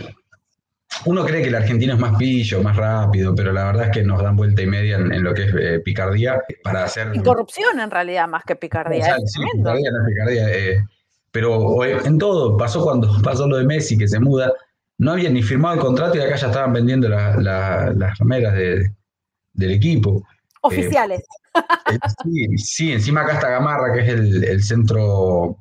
uno 1.06 1.24
cree 1.24 1.42
que 1.42 1.48
el 1.48 1.56
argentino 1.56 1.94
es 1.94 1.98
más 1.98 2.16
pillo, 2.16 2.62
más 2.62 2.76
rápido, 2.76 3.34
pero 3.34 3.52
la 3.52 3.64
verdad 3.64 3.86
es 3.86 3.90
que 3.90 4.04
nos 4.04 4.22
dan 4.22 4.36
vuelta 4.36 4.62
y 4.62 4.66
media 4.68 4.98
en, 4.98 5.24
lo 5.24 5.34
que 5.34 5.46
es 5.46 5.54
eh, 5.58 5.80
picardía 5.80 6.40
para 6.62 6.84
hacer... 6.84 7.10
Y 7.12 7.18
corrupción 7.24 7.80
en 7.80 7.90
realidad, 7.90 8.28
más 8.28 8.44
que 8.44 8.54
picardía. 8.54 9.16
sí, 9.26 9.40
picardía, 9.52 9.90
no 9.90 10.06
picardía. 10.06 10.48
Eh, 10.48 10.84
pero 11.32 11.84
en 11.84 12.18
todo, 12.18 12.56
pasó 12.56 12.84
cuando 12.84 13.10
pasó 13.24 13.48
lo 13.48 13.56
de 13.56 13.64
Messi, 13.64 13.98
que 13.98 14.06
se 14.06 14.20
muda 14.20 14.52
no 15.00 15.12
habían 15.12 15.32
ni 15.32 15.42
firmado 15.42 15.76
el 15.76 15.80
contrato 15.80 16.18
y 16.18 16.20
acá 16.20 16.36
ya 16.36 16.48
estaban 16.48 16.74
vendiendo 16.74 17.08
las 17.08 18.18
remeras 18.18 18.54
del 18.54 19.70
equipo. 19.70 20.22
Oficiales. 20.60 21.22
Eh, 21.54 21.98
sí, 22.22 22.58
sí, 22.58 22.92
encima 22.92 23.22
acá 23.22 23.32
está 23.32 23.48
Gamarra, 23.48 23.94
que 23.94 24.00
es 24.00 24.08
el, 24.08 24.62
centro, 24.62 25.56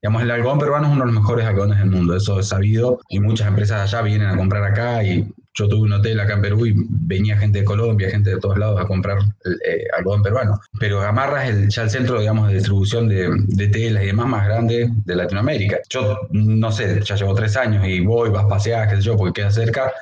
digamos, 0.00 0.22
el 0.22 0.30
algodón 0.30 0.58
peruano 0.58 0.86
es 0.86 0.92
uno 0.94 1.04
de 1.04 1.12
los 1.12 1.20
mejores 1.20 1.46
algodones 1.46 1.78
del 1.78 1.90
mundo, 1.90 2.16
eso 2.16 2.40
es 2.40 2.48
sabido, 2.48 2.98
y 3.10 3.20
muchas 3.20 3.48
empresas 3.48 3.82
allá 3.82 4.02
vienen 4.02 4.28
a 4.28 4.36
comprar 4.36 4.64
acá 4.64 5.04
y 5.04 5.30
yo 5.58 5.68
tuve 5.68 5.82
un 5.82 5.92
hotel 5.92 6.20
acá 6.20 6.34
en 6.34 6.42
Perú 6.42 6.66
y 6.66 6.74
venía 6.76 7.36
gente 7.36 7.58
de 7.58 7.64
Colombia, 7.64 8.08
gente 8.10 8.30
de 8.30 8.38
todos 8.38 8.56
lados 8.58 8.80
a 8.80 8.86
comprar 8.86 9.18
eh, 9.18 9.84
algodón 9.96 10.22
peruano. 10.22 10.60
Pero 10.78 11.00
Gamarra 11.00 11.44
es 11.44 11.50
el, 11.50 11.68
ya 11.68 11.82
el 11.82 11.90
centro, 11.90 12.20
digamos, 12.20 12.48
de 12.48 12.54
distribución 12.54 13.08
de, 13.08 13.68
telas 13.68 14.04
y 14.04 14.06
demás 14.06 14.28
más 14.28 14.46
grande 14.46 14.88
de 15.04 15.16
Latinoamérica. 15.16 15.78
Yo, 15.90 16.28
no 16.30 16.70
sé, 16.70 17.02
ya 17.02 17.16
llevo 17.16 17.34
tres 17.34 17.56
años 17.56 17.84
y 17.88 18.00
voy, 18.00 18.30
vas 18.30 18.46
pasear, 18.46 18.88
qué 18.88 18.96
sé 18.96 19.02
yo, 19.02 19.16
porque 19.16 19.40
queda 19.40 19.50
cerca 19.50 19.92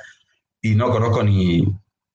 y 0.61 0.75
no 0.75 0.91
conozco 0.91 1.23
ni, 1.23 1.63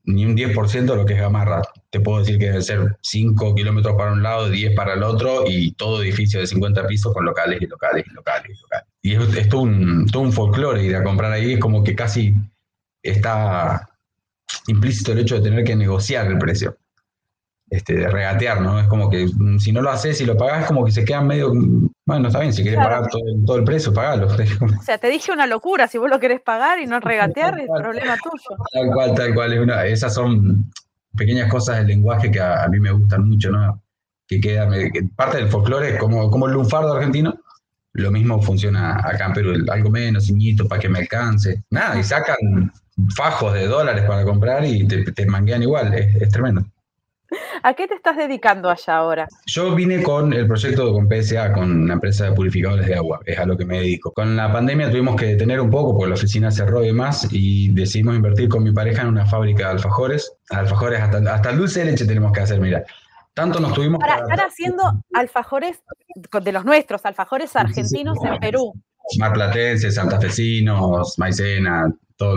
ni 0.04 0.24
un 0.24 0.36
10% 0.36 0.84
de 0.84 0.96
lo 0.96 1.04
que 1.04 1.14
es 1.14 1.20
Gamarra. 1.20 1.62
Te 1.90 1.98
puedo 1.98 2.20
decir 2.20 2.38
que 2.38 2.46
debe 2.46 2.62
ser 2.62 2.96
5 3.00 3.56
kilómetros 3.56 3.96
para 3.96 4.12
un 4.12 4.22
lado, 4.22 4.50
10 4.50 4.76
para 4.76 4.94
el 4.94 5.02
otro 5.02 5.44
y 5.48 5.72
todo 5.72 6.00
edificio 6.00 6.38
de 6.38 6.46
50 6.46 6.86
pisos 6.86 7.12
con 7.12 7.24
locales 7.24 7.60
y 7.60 7.66
locales 7.66 8.04
y 8.06 8.14
locales 8.14 8.56
y 8.56 8.62
locales. 8.62 8.86
Y 9.02 9.38
es, 9.38 9.48
todo, 9.48 9.62
un, 9.62 10.06
todo 10.06 10.22
un 10.22 10.32
folclore 10.32 10.84
ir 10.84 10.94
a 10.94 11.02
comprar 11.02 11.32
ahí, 11.32 11.54
es 11.54 11.58
como 11.58 11.82
que 11.82 11.96
casi 11.96 12.34
está 13.02 13.88
implícito 14.66 15.12
el 15.12 15.20
hecho 15.20 15.36
de 15.36 15.42
tener 15.42 15.64
que 15.64 15.76
negociar 15.76 16.26
el 16.26 16.38
precio, 16.38 16.76
este, 17.70 17.94
de 17.94 18.08
regatear, 18.08 18.60
¿no? 18.60 18.78
Es 18.78 18.86
como 18.86 19.08
que 19.10 19.26
mm, 19.26 19.58
si 19.58 19.72
no 19.72 19.80
lo 19.82 19.90
haces 19.90 20.20
y 20.20 20.26
lo 20.26 20.36
pagás, 20.36 20.66
como 20.66 20.84
que 20.84 20.92
se 20.92 21.04
quedan 21.04 21.26
medio, 21.26 21.52
bueno, 22.06 22.28
está 22.28 22.40
bien, 22.40 22.52
si 22.52 22.62
quieres 22.62 22.80
pagar 22.80 23.08
todo, 23.46 23.56
el 23.56 23.64
precio, 23.64 23.92
pagalo. 23.92 24.28
O 24.78 24.82
sea, 24.82 24.98
te 24.98 25.08
dije 25.08 25.32
una 25.32 25.46
locura, 25.46 25.88
si 25.88 25.98
vos 25.98 26.10
lo 26.10 26.20
querés 26.20 26.40
pagar 26.40 26.80
y 26.80 26.86
no 26.86 27.00
regatear, 27.00 27.58
es 27.58 27.68
problema 27.68 28.16
tuyo. 28.22 28.62
Tal 28.72 28.92
cual, 28.92 29.14
tal 29.14 29.34
cual, 29.34 29.70
esas 29.86 30.14
son 30.14 30.70
pequeñas 31.16 31.50
cosas 31.50 31.78
del 31.78 31.88
lenguaje 31.88 32.30
que 32.30 32.40
a, 32.40 32.66
mí 32.68 32.80
me 32.80 32.90
gustan 32.92 33.28
mucho, 33.28 33.50
¿no? 33.50 33.82
Que 34.26 34.40
queda, 34.40 34.68
parte 35.16 35.38
del 35.38 35.48
folclore, 35.48 35.98
como, 35.98 36.30
como 36.30 36.46
el 36.46 36.52
lunfardo 36.52 36.94
argentino, 36.94 37.38
lo 37.94 38.10
mismo 38.10 38.40
funciona 38.40 38.96
acá 38.96 39.26
en 39.26 39.32
Perú, 39.32 39.64
algo 39.70 39.90
menos, 39.90 40.26
ciñito, 40.26 40.66
para 40.66 40.80
que 40.80 40.88
me 40.88 41.00
alcance. 41.00 41.62
Nada, 41.70 41.98
y 41.98 42.04
sacan 42.04 42.72
fajos 43.14 43.54
de 43.54 43.66
dólares 43.66 44.04
para 44.06 44.24
comprar 44.24 44.64
y 44.64 44.86
te, 44.86 45.26
manguean 45.26 45.62
igual, 45.62 45.92
es, 45.94 46.28
tremendo. 46.30 46.64
¿A 47.62 47.74
qué 47.74 47.86
te 47.86 47.94
estás 47.94 48.16
dedicando 48.16 48.68
allá 48.68 48.96
ahora? 48.96 49.28
Yo 49.46 49.74
vine 49.74 50.02
con 50.02 50.32
el 50.32 50.46
proyecto 50.46 50.92
con 50.92 51.08
PSA, 51.08 51.52
con 51.52 51.70
una 51.70 51.94
empresa 51.94 52.26
de 52.26 52.32
purificadores 52.32 52.86
de 52.86 52.94
agua, 52.94 53.20
es 53.24 53.38
a 53.38 53.46
lo 53.46 53.56
que 53.56 53.64
me 53.64 53.78
dedico. 53.78 54.12
Con 54.12 54.36
la 54.36 54.52
pandemia 54.52 54.90
tuvimos 54.90 55.16
que 55.16 55.26
detener 55.26 55.60
un 55.60 55.70
poco 55.70 55.96
porque 55.96 56.10
la 56.10 56.14
oficina 56.16 56.50
cerró 56.50 56.82
y 56.82 56.88
demás 56.88 57.28
y 57.30 57.72
decidimos 57.72 58.16
invertir 58.16 58.48
con 58.48 58.64
mi 58.64 58.72
pareja 58.72 59.02
en 59.02 59.08
una 59.08 59.26
fábrica 59.26 59.66
de 59.66 59.72
alfajores. 59.72 60.32
Alfajores, 60.50 61.00
hasta, 61.00 61.34
hasta 61.34 61.50
el 61.50 61.58
dulce 61.58 61.80
de 61.80 61.92
leche 61.92 62.04
tenemos 62.04 62.32
que 62.32 62.40
hacer, 62.40 62.60
mira. 62.60 62.84
Tanto 63.34 63.60
nos 63.60 63.72
tuvimos 63.72 63.98
para 63.98 64.16
estar 64.16 64.40
haciendo 64.40 64.82
alfajores 65.14 65.82
de 66.42 66.52
los 66.52 66.64
nuestros, 66.64 67.04
alfajores 67.06 67.56
argentinos 67.56 68.18
en 68.24 68.38
Perú. 68.38 68.72
Marplatenses, 69.18 69.94
santafesinos, 69.94 71.18
maicena, 71.18 71.92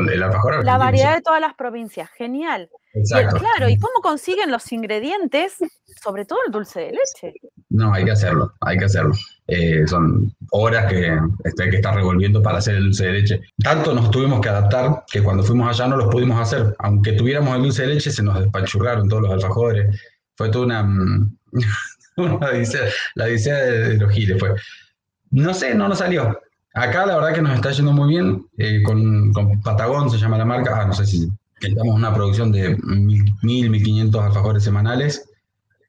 el 0.09 0.23
alfajor. 0.23 0.63
La 0.65 0.77
variedad 0.77 1.15
de 1.15 1.21
todas 1.21 1.41
las 1.41 1.53
provincias, 1.53 2.09
genial. 2.17 2.69
Exacto. 2.93 3.37
claro, 3.37 3.69
¿y 3.69 3.77
cómo 3.77 3.95
consiguen 4.01 4.49
los 4.49 4.71
ingredientes, 4.71 5.57
sobre 6.01 6.23
todo 6.23 6.39
el 6.45 6.51
dulce 6.51 6.79
de 6.79 6.91
leche? 6.91 7.33
No, 7.69 7.93
hay 7.93 8.05
que 8.05 8.11
hacerlo, 8.11 8.53
hay 8.61 8.77
que 8.77 8.85
hacerlo. 8.85 9.13
Eh, 9.47 9.85
son 9.85 10.33
horas 10.51 10.85
que 10.85 11.19
este, 11.43 11.63
hay 11.63 11.69
que 11.69 11.75
estar 11.75 11.93
revolviendo 11.93 12.41
para 12.41 12.59
hacer 12.59 12.75
el 12.75 12.85
dulce 12.85 13.05
de 13.05 13.11
leche. 13.11 13.41
Tanto 13.61 13.93
nos 13.93 14.09
tuvimos 14.11 14.39
que 14.39 14.49
adaptar 14.49 15.03
que 15.11 15.21
cuando 15.21 15.43
fuimos 15.43 15.69
allá 15.69 15.89
no 15.89 15.97
los 15.97 16.07
pudimos 16.07 16.39
hacer. 16.39 16.73
Aunque 16.79 17.11
tuviéramos 17.13 17.55
el 17.57 17.63
dulce 17.63 17.81
de 17.81 17.95
leche, 17.95 18.11
se 18.11 18.23
nos 18.23 18.39
despachurraron 18.39 19.09
todos 19.09 19.23
los 19.23 19.33
alfajores. 19.33 19.87
Fue 20.35 20.49
toda 20.49 20.65
una, 20.65 20.83
mm, 20.83 21.37
una 22.17 22.39
la 23.15 23.25
odisea 23.25 23.57
de, 23.57 23.97
los 23.97 24.11
giles. 24.11 24.39
Fue. 24.39 24.53
No 25.31 25.53
sé, 25.53 25.75
no 25.75 25.87
nos 25.87 25.99
salió. 25.99 26.39
Acá 26.73 27.05
la 27.05 27.15
verdad 27.15 27.33
que 27.33 27.41
nos 27.41 27.55
está 27.55 27.71
yendo 27.71 27.93
muy 27.93 28.09
bien, 28.09 28.45
eh, 28.57 28.83
con, 28.83 29.31
Patagón 29.63 30.09
se 30.09 30.17
llama 30.17 30.37
la 30.37 30.43
marca, 30.43 30.81
ah, 30.81 30.85
no 30.85 30.93
sé 30.93 31.05
si 31.05 31.29
estamos 31.61 31.95
una 31.95 32.13
producción 32.13 32.51
de 32.51 32.77
1.000, 32.77 33.39
1.500 33.41 34.25
alfajores 34.25 34.63
semanales. 34.63 35.29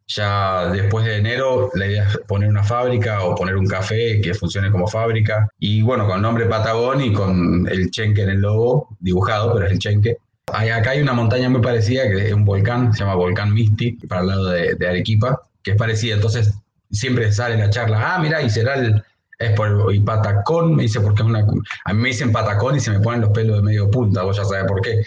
Ya 0.08 0.70
después 0.70 1.04
de 1.04 1.16
enero 1.16 1.70
la 1.74 1.86
idea 1.88 2.08
es 2.08 2.18
poner 2.28 2.48
una 2.48 2.62
fábrica 2.62 3.24
o 3.24 3.34
poner 3.34 3.56
un 3.56 3.66
café 3.66 4.20
que 4.20 4.34
funcione 4.34 4.70
como 4.70 4.86
fábrica. 4.86 5.48
Y 5.58 5.82
bueno, 5.82 6.06
con 6.06 6.16
el 6.16 6.22
nombre 6.22 6.46
Patagón 6.46 7.00
y 7.02 7.12
con 7.12 7.66
el 7.68 7.90
chenque 7.90 8.22
en 8.22 8.30
el 8.30 8.40
logo, 8.40 8.96
dibujado, 9.00 9.52
pero 9.52 9.66
es 9.66 9.72
el 9.72 9.80
chenque. 9.80 10.18
Acá 10.52 10.90
hay 10.90 11.00
una 11.00 11.12
montaña 11.12 11.48
muy 11.48 11.60
parecida 11.60 12.04
que 12.04 12.28
es 12.28 12.32
un 12.32 12.44
volcán, 12.44 12.92
se 12.92 13.00
llama 13.00 13.14
Volcán 13.14 13.52
Misty, 13.52 13.92
para 14.06 14.20
el 14.22 14.26
lado 14.28 14.48
de, 14.50 14.88
Arequipa, 14.88 15.40
que 15.62 15.72
es 15.72 15.76
parecida. 15.76 16.14
Entonces 16.14 16.54
siempre 16.90 17.32
sale 17.32 17.56
la 17.56 17.70
charla, 17.70 18.14
ah, 18.14 18.18
mira, 18.18 18.42
y 18.42 18.50
será 18.50 18.74
el, 18.74 19.02
es 19.38 19.52
por, 19.52 19.94
y 19.94 20.00
patacón, 20.00 20.76
me 20.76 20.84
dice, 20.84 21.00
porque 21.00 21.22
es 21.22 21.28
una. 21.28 21.40
A 21.84 21.92
mí 21.92 22.00
me 22.00 22.08
dicen 22.08 22.32
patacón 22.32 22.76
y 22.76 22.80
se 22.80 22.90
me 22.90 23.00
ponen 23.00 23.20
los 23.20 23.30
pelos 23.30 23.56
de 23.56 23.62
medio 23.62 23.90
punta, 23.90 24.22
vos 24.22 24.36
ya 24.36 24.44
sabés 24.44 24.64
por 24.66 24.80
qué. 24.80 25.04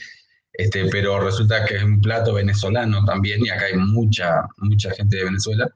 Este, 0.53 0.87
pero 0.89 1.21
resulta 1.21 1.63
que 1.65 1.77
es 1.77 1.83
un 1.83 2.01
plato 2.01 2.33
venezolano 2.33 3.05
también, 3.05 3.45
y 3.45 3.49
acá 3.49 3.65
hay 3.65 3.77
mucha, 3.77 4.45
mucha 4.57 4.91
gente 4.91 5.17
de 5.17 5.23
Venezuela. 5.23 5.69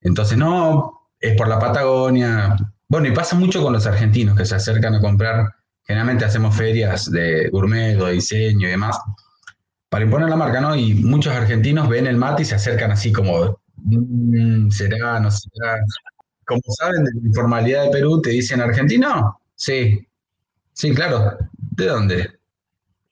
Entonces, 0.00 0.38
no, 0.38 1.10
es 1.20 1.36
por 1.36 1.48
la 1.48 1.58
Patagonia. 1.58 2.56
Bueno, 2.88 3.08
y 3.08 3.12
pasa 3.12 3.36
mucho 3.36 3.62
con 3.62 3.74
los 3.74 3.86
argentinos 3.86 4.36
que 4.36 4.46
se 4.46 4.54
acercan 4.54 4.94
a 4.94 5.00
comprar. 5.00 5.54
Generalmente 5.88 6.26
hacemos 6.26 6.54
ferias 6.54 7.10
de 7.10 7.48
gourmet 7.48 7.96
de 7.96 8.12
diseño 8.12 8.68
y 8.68 8.70
demás, 8.70 9.00
para 9.88 10.04
imponer 10.04 10.28
la 10.28 10.36
marca, 10.36 10.60
¿no? 10.60 10.76
Y 10.76 10.94
muchos 10.94 11.34
argentinos 11.34 11.88
ven 11.88 12.06
el 12.06 12.16
mate 12.16 12.42
y 12.42 12.44
se 12.44 12.56
acercan 12.56 12.90
así 12.90 13.10
como, 13.10 13.58
mm, 13.76 14.70
será, 14.70 15.18
no 15.18 15.30
será 15.30 15.80
como 16.44 16.60
saben 16.78 17.04
de 17.04 17.10
la 17.20 17.28
informalidad 17.28 17.84
de 17.84 17.90
Perú, 17.90 18.20
te 18.22 18.30
dicen 18.30 18.60
argentino. 18.60 19.38
Sí, 19.54 20.06
sí, 20.72 20.94
claro. 20.94 21.36
¿De 21.52 21.86
dónde? 21.86 22.38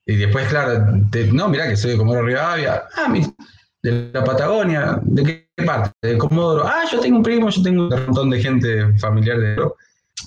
Y 0.07 0.17
después, 0.17 0.49
claro, 0.49 0.87
no, 1.33 1.49
mira 1.49 1.69
que 1.69 1.77
soy 1.77 1.93
de 1.93 1.97
Comoro 1.99 2.23
Rivadavia. 2.23 2.85
Ah, 2.95 3.13
de 3.83 4.11
la 4.13 4.25
Patagonia, 4.25 4.99
¿de 5.03 5.23
qué 5.23 5.65
parte? 5.65 5.93
De 6.03 6.19
Comodoro. 6.19 6.67
Ah, 6.67 6.85
yo 6.91 6.99
tengo 7.01 7.19
un 7.19 7.23
primo, 7.23 7.51
yo 7.51 7.63
tengo 7.63 7.89
un 7.89 8.07
montón 8.07 8.31
de 8.31 8.41
gente 8.41 8.99
familiar 8.99 9.39
de 9.39 9.57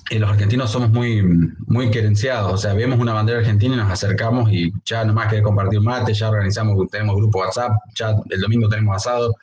y 0.10 0.17
los 0.17 0.29
argentinos 0.29 0.72
somos 0.72 0.89
muy, 0.89 1.22
muy 1.67 1.91
querenciados, 1.91 2.53
o 2.53 2.58
sea, 2.58 2.74
vemos 2.74 3.00
una 3.00 3.13
bandera 3.13 3.39
argentina 3.39 3.75
y 3.75 3.77
nos 3.77 3.91
acercamos 3.91 4.51
y 4.51 4.72
ya 4.86 5.03
nomás 5.03 5.27
querés 5.27 5.43
compartir 5.43 5.81
mate, 5.81 6.13
ya 6.13 6.29
organizamos, 6.29 6.89
tenemos 6.89 7.15
grupo 7.15 7.39
WhatsApp, 7.39 7.74
ya 7.96 8.15
el 8.29 8.41
domingo 8.41 8.67
tenemos 8.69 8.96
asado. 8.96 9.36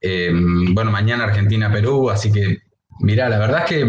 Eh, 0.00 0.30
bueno, 0.72 0.90
mañana 0.90 1.24
Argentina-Perú, 1.24 2.10
así 2.10 2.30
que, 2.30 2.58
mira, 3.00 3.28
la 3.28 3.38
verdad 3.38 3.64
es 3.64 3.70
que 3.70 3.88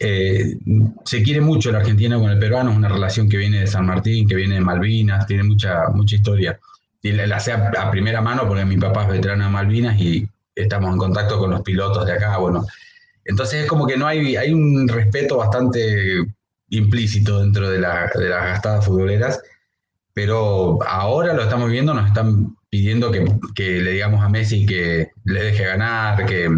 eh, 0.00 0.58
se 1.04 1.22
quiere 1.22 1.40
mucho 1.40 1.70
el 1.70 1.76
argentino 1.76 2.20
con 2.20 2.30
el 2.30 2.38
peruano, 2.38 2.70
es 2.70 2.76
una 2.76 2.88
relación 2.88 3.28
que 3.28 3.38
viene 3.38 3.60
de 3.60 3.66
San 3.66 3.86
Martín, 3.86 4.28
que 4.28 4.34
viene 4.34 4.56
de 4.56 4.60
Malvinas, 4.60 5.26
tiene 5.26 5.42
mucha, 5.42 5.88
mucha 5.88 6.16
historia. 6.16 6.58
Y 7.02 7.12
la 7.12 7.40
sé 7.40 7.52
a, 7.52 7.90
primera 7.90 8.20
mano 8.20 8.46
porque 8.46 8.64
mi 8.64 8.76
papá 8.76 9.04
es 9.04 9.08
veterano 9.08 9.44
de 9.44 9.50
Malvinas 9.50 9.98
y 10.00 10.28
estamos 10.54 10.92
en 10.92 10.98
contacto 10.98 11.38
con 11.38 11.50
los 11.50 11.62
pilotos 11.62 12.04
de 12.04 12.12
acá, 12.12 12.36
bueno. 12.38 12.66
Entonces 13.26 13.62
es 13.62 13.68
como 13.68 13.86
que 13.86 13.96
no 13.96 14.06
hay, 14.06 14.36
hay 14.36 14.52
un 14.52 14.88
respeto 14.88 15.38
bastante 15.38 16.24
implícito 16.68 17.40
dentro 17.40 17.68
de, 17.68 17.78
la, 17.78 18.10
de 18.14 18.28
las 18.28 18.44
gastadas 18.44 18.84
futboleras, 18.84 19.40
pero 20.12 20.78
ahora 20.86 21.34
lo 21.34 21.42
estamos 21.42 21.70
viendo, 21.70 21.94
nos 21.94 22.06
están 22.06 22.56
pidiendo 22.70 23.10
que, 23.10 23.24
que, 23.54 23.82
le 23.82 23.92
digamos 23.92 24.22
a 24.22 24.28
Messi 24.28 24.66
que 24.66 25.10
le 25.24 25.42
deje 25.42 25.64
ganar, 25.64 26.24
que, 26.26 26.48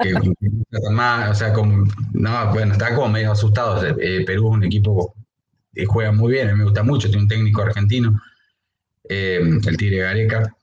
que, 0.00 0.14
más, 0.90 1.30
o 1.30 1.34
sea, 1.34 1.52
como, 1.52 1.86
no, 2.12 2.52
bueno, 2.52 2.72
está 2.72 2.94
como 2.94 3.08
medio 3.08 3.32
asustado. 3.32 3.84
Eh, 4.00 4.24
Perú 4.26 4.48
es 4.48 4.56
un 4.56 4.64
equipo 4.64 5.14
que 5.72 5.86
juega 5.86 6.12
muy 6.12 6.32
bien, 6.32 6.56
me 6.56 6.64
gusta 6.64 6.82
mucho, 6.82 7.08
tiene 7.08 7.22
un 7.22 7.28
técnico 7.28 7.62
argentino, 7.62 8.20
eh, 9.08 9.40
el 9.66 9.76
Tigre 9.76 9.98
Gareca, 9.98 10.56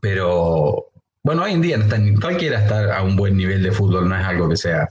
pero 0.00 0.91
bueno, 1.22 1.42
hoy 1.44 1.52
en 1.52 1.62
día 1.62 1.78
cualquiera 2.20 2.60
está 2.60 2.96
a 2.96 3.02
un 3.02 3.16
buen 3.16 3.36
nivel 3.36 3.62
de 3.62 3.72
fútbol, 3.72 4.08
no 4.08 4.18
es 4.18 4.24
algo 4.24 4.48
que 4.48 4.56
sea. 4.56 4.88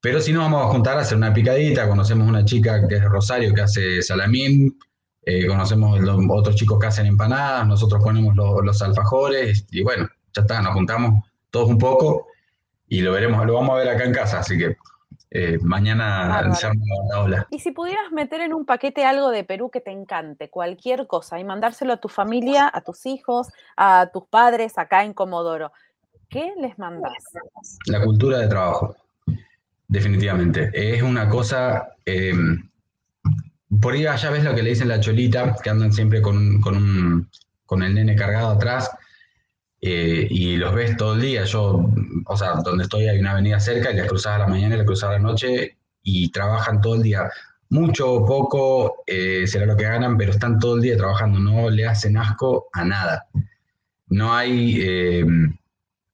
Pero 0.00 0.20
si 0.20 0.32
nos 0.32 0.44
vamos 0.44 0.64
a 0.64 0.68
juntar 0.70 0.96
a 0.96 1.02
hacer 1.02 1.18
una 1.18 1.34
picadita, 1.34 1.86
conocemos 1.88 2.26
una 2.26 2.44
chica 2.44 2.88
que 2.88 2.96
es 2.96 3.04
Rosario 3.04 3.52
que 3.52 3.60
hace 3.60 4.02
salamín, 4.02 4.78
eh, 5.22 5.46
conocemos 5.46 6.00
los 6.00 6.18
otros 6.30 6.56
chicos 6.56 6.78
que 6.78 6.86
hacen 6.86 7.06
empanadas, 7.06 7.66
nosotros 7.66 8.02
ponemos 8.02 8.34
los, 8.34 8.80
alfajores 8.80 9.66
y 9.70 9.82
bueno, 9.82 10.08
ya 10.32 10.42
está, 10.42 10.62
nos 10.62 10.72
juntamos 10.72 11.24
todos 11.50 11.68
un 11.68 11.76
poco 11.76 12.28
y 12.88 13.02
lo 13.02 13.12
veremos, 13.12 13.44
lo 13.46 13.54
vamos 13.54 13.70
a 13.76 13.78
ver 13.78 13.88
acá 13.90 14.04
en 14.04 14.14
casa, 14.14 14.38
así 14.38 14.56
que 14.56 14.76
eh, 15.30 15.58
mañana 15.62 16.42
la 16.42 17.20
ola. 17.20 17.46
Y 17.50 17.60
si 17.60 17.70
pudieras 17.70 18.10
meter 18.10 18.40
en 18.40 18.52
un 18.52 18.64
paquete 18.64 19.04
algo 19.04 19.30
de 19.30 19.44
Perú 19.44 19.70
que 19.70 19.80
te 19.80 19.92
encante, 19.92 20.50
cualquier 20.50 21.06
cosa, 21.06 21.38
y 21.38 21.44
mandárselo 21.44 21.92
a 21.92 21.96
tu 21.98 22.08
familia, 22.08 22.68
a 22.72 22.80
tus 22.80 23.06
hijos, 23.06 23.48
a 23.76 24.10
tus 24.12 24.24
padres 24.24 24.76
acá 24.76 25.04
en 25.04 25.14
Comodoro, 25.14 25.72
¿qué 26.28 26.52
les 26.60 26.78
mandas? 26.78 27.12
La 27.86 28.02
cultura 28.02 28.38
de 28.38 28.48
trabajo, 28.48 28.96
definitivamente. 29.86 30.70
Es 30.74 31.02
una 31.02 31.28
cosa... 31.28 31.94
Eh, 32.04 32.34
por 33.80 33.94
ahí 33.94 34.04
allá 34.04 34.30
ves 34.30 34.42
lo 34.42 34.52
que 34.52 34.64
le 34.64 34.70
dicen 34.70 34.88
la 34.88 34.98
cholita, 34.98 35.54
que 35.62 35.70
andan 35.70 35.92
siempre 35.92 36.20
con, 36.20 36.60
con, 36.60 37.30
con 37.66 37.82
el 37.84 37.94
nene 37.94 38.16
cargado 38.16 38.48
atrás, 38.48 38.90
eh, 39.82 40.26
y 40.28 40.56
los 40.56 40.74
ves 40.74 40.96
todo 40.96 41.14
el 41.14 41.22
día. 41.22 41.44
Yo, 41.44 41.90
o 42.26 42.36
sea, 42.36 42.54
donde 42.64 42.84
estoy 42.84 43.08
hay 43.08 43.18
una 43.18 43.32
avenida 43.32 43.60
cerca 43.60 43.90
y 43.90 43.96
les 43.96 44.06
cruzas 44.06 44.34
a 44.34 44.38
la 44.38 44.46
mañana 44.46 44.74
y 44.74 44.78
les 44.78 44.86
cruzas 44.86 45.10
a 45.10 45.12
la 45.12 45.18
noche 45.18 45.76
y 46.02 46.30
trabajan 46.30 46.80
todo 46.80 46.96
el 46.96 47.02
día. 47.02 47.30
Mucho 47.70 48.12
o 48.12 48.26
poco 48.26 49.02
eh, 49.06 49.46
será 49.46 49.64
lo 49.66 49.76
que 49.76 49.84
ganan, 49.84 50.18
pero 50.18 50.32
están 50.32 50.58
todo 50.58 50.76
el 50.76 50.82
día 50.82 50.96
trabajando, 50.96 51.38
no 51.38 51.70
le 51.70 51.86
hacen 51.86 52.16
asco 52.16 52.68
a 52.72 52.84
nada. 52.84 53.26
No 54.08 54.34
hay 54.34 54.80
eh, 54.82 55.24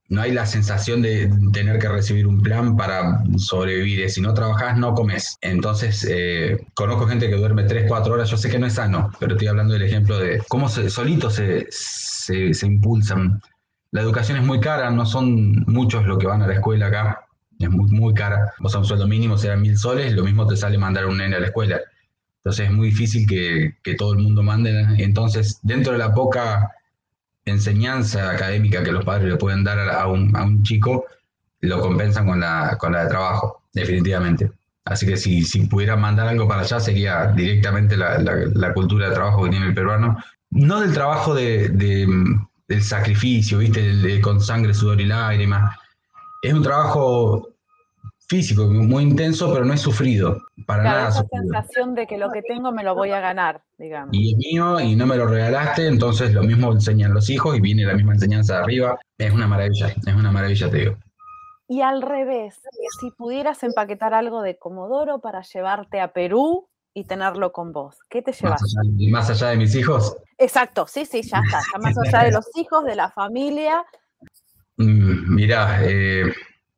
no 0.09 0.23
hay 0.23 0.31
la 0.31 0.47
sensación 0.47 1.03
de 1.03 1.29
tener 1.53 1.81
que 1.81 1.89
recibir 1.89 2.29
un 2.29 2.41
plan 2.41 2.77
para 2.77 3.25
sobrevivir. 3.39 4.09
Si 4.09 4.21
no 4.21 4.35
trabajas, 4.35 4.79
no 4.79 4.95
comes. 4.95 5.37
Entonces, 5.41 6.09
conozco 6.75 7.09
gente 7.09 7.29
que 7.29 7.35
duerme 7.35 7.65
3, 7.65 7.87
4 7.89 8.15
horas. 8.15 8.31
Yo 8.31 8.37
sé 8.37 8.49
que 8.49 8.59
no 8.61 8.67
es 8.67 8.75
sano, 8.75 9.11
pero 9.19 9.33
estoy 9.33 9.49
hablando 9.49 9.73
del 9.73 9.83
ejemplo 9.83 10.17
de 10.19 10.41
cómo 10.47 10.69
se, 10.69 10.91
solitos 10.91 11.35
se, 11.35 11.67
se, 12.55 12.67
impulsan. 12.67 13.41
La 13.97 14.03
educación 14.03 14.37
es 14.37 14.45
muy 14.45 14.61
cara, 14.61 14.91
no 14.91 15.07
son 15.07 15.65
muchos 15.67 16.05
los 16.05 16.19
que 16.19 16.27
van 16.27 16.43
a 16.43 16.47
la 16.47 16.53
escuela 16.53 16.89
acá. 16.89 17.25
Es 17.59 17.71
muy, 17.71 17.91
muy 17.91 18.13
cara. 18.13 18.53
O 18.61 18.69
sea, 18.69 18.81
un 18.81 18.85
sueldo 18.85 19.09
mínimo 19.09 19.39
será 19.39 19.57
mil 19.57 19.79
soles, 19.79 20.13
lo 20.13 20.23
mismo 20.23 20.47
te 20.47 20.55
sale 20.55 20.77
mandar 20.77 21.07
un 21.07 21.17
nene 21.17 21.37
a 21.37 21.41
la 21.41 21.47
escuela. 21.47 21.81
Entonces 22.41 22.67
es 22.67 22.73
muy 22.73 22.89
difícil 22.89 23.27
que, 23.27 23.79
que 23.83 23.95
todo 23.95 24.13
el 24.13 24.19
mundo 24.19 24.43
mande. 24.43 24.85
Entonces, 24.99 25.61
dentro 25.63 25.95
de 25.95 25.99
la 25.99 26.13
poca 26.13 26.73
enseñanza 27.47 28.31
académica 28.31 28.85
que 28.85 28.93
los 28.93 29.03
padres 29.03 29.31
le 29.31 29.39
pueden 29.39 29.65
dar 29.65 29.79
a 29.79 30.07
un, 30.09 30.63
chico, 30.63 31.07
lo 31.61 31.81
compensan 31.81 32.27
con 32.27 32.41
la, 32.41 32.77
con 32.79 32.93
la 32.93 33.05
de 33.05 33.09
trabajo, 33.09 33.63
definitivamente. 33.73 34.53
Así 34.85 35.07
que 35.07 35.17
si, 35.17 35.43
si 35.43 35.61
pudiera 35.69 35.97
mandar 35.97 36.29
algo 36.29 36.47
para 36.47 36.61
allá 36.61 36.81
sería 36.81 37.29
directamente 37.29 37.97
la, 37.97 38.75
cultura 38.75 39.09
de 39.09 39.15
trabajo 39.15 39.45
que 39.45 39.51
tiene 39.53 39.69
el 39.69 39.75
peruano. 39.75 40.23
No 40.51 40.81
del 40.81 40.93
trabajo 40.93 41.35
de, 41.35 41.71
del 42.69 42.83
sacrificio, 42.83 43.59
¿viste? 43.59 44.21
con 44.21 44.41
sangre, 44.41 44.75
sudor 44.75 45.01
y 45.01 45.07
lágrimas. 45.07 45.77
Es 46.43 46.53
un 46.53 46.63
trabajo 46.63 47.49
físico, 48.29 48.67
muy 48.67 49.05
intenso, 49.05 49.53
pero 49.53 49.65
no 49.65 49.73
es 49.73 49.81
sufrido. 49.81 50.43
Para 50.67 50.83
nada. 50.83 51.09
Esa 51.09 51.25
sensación 51.31 51.95
de 51.95 52.07
que 52.07 52.19
lo 52.19 52.31
que 52.31 52.43
tengo 52.43 52.73
me 52.73 52.83
lo 52.83 52.95
voy 52.95 53.11
a 53.11 53.21
ganar, 53.21 53.63
digamos. 53.79 54.11
Y 54.13 54.33
es 54.33 54.39
mío 54.39 54.81
y 54.81 54.97
no 54.97 55.07
me 55.07 55.17
lo 55.17 55.27
regalaste, 55.27 55.87
entonces 55.87 56.35
lo 56.35 56.43
mismo 56.43 56.73
enseñan 56.73 57.15
los 57.15 57.31
hijos 57.31 57.57
y 57.57 57.61
viene 57.61 57.85
la 57.85 57.95
misma 57.95 58.15
enseñanza 58.15 58.55
de 58.55 58.63
arriba. 58.65 58.99
Es 59.19 59.33
una 59.33 59.47
maravilla, 59.47 59.89
es 59.89 60.15
una 60.15 60.33
maravilla, 60.33 60.71
te 60.71 60.77
digo. 60.77 60.97
Y 61.69 61.81
al 61.81 62.03
revés, 62.03 62.61
si 63.01 63.11
pudieras 63.11 63.63
empaquetar 63.65 64.15
algo 64.15 64.43
de 64.43 64.57
Comodoro 64.57 65.21
para 65.21 65.43
llevarte 65.43 66.01
a 66.01 66.13
Perú 66.13 66.69
y 66.97 67.05
tenerlo 67.05 67.53
con 67.53 67.73
vos, 67.73 67.99
¿qué 68.09 68.23
te 68.23 68.33
llevas? 68.33 68.63
Más 69.11 69.29
allá, 69.29 69.49
de 69.49 69.57
mis 69.59 69.75
hijos? 69.75 70.17
Exacto, 70.39 70.87
sí, 70.87 71.05
sí, 71.05 71.21
ya 71.21 71.43
está. 71.45 71.61
más 71.79 71.95
allá 71.99 72.25
de 72.25 72.33
los 72.33 72.47
hijos, 72.57 72.87
de 72.87 72.97
la 72.97 73.11
familia. 73.11 73.85
Mm, 74.79 75.35
mirá, 75.35 75.81
eh, 75.85 76.33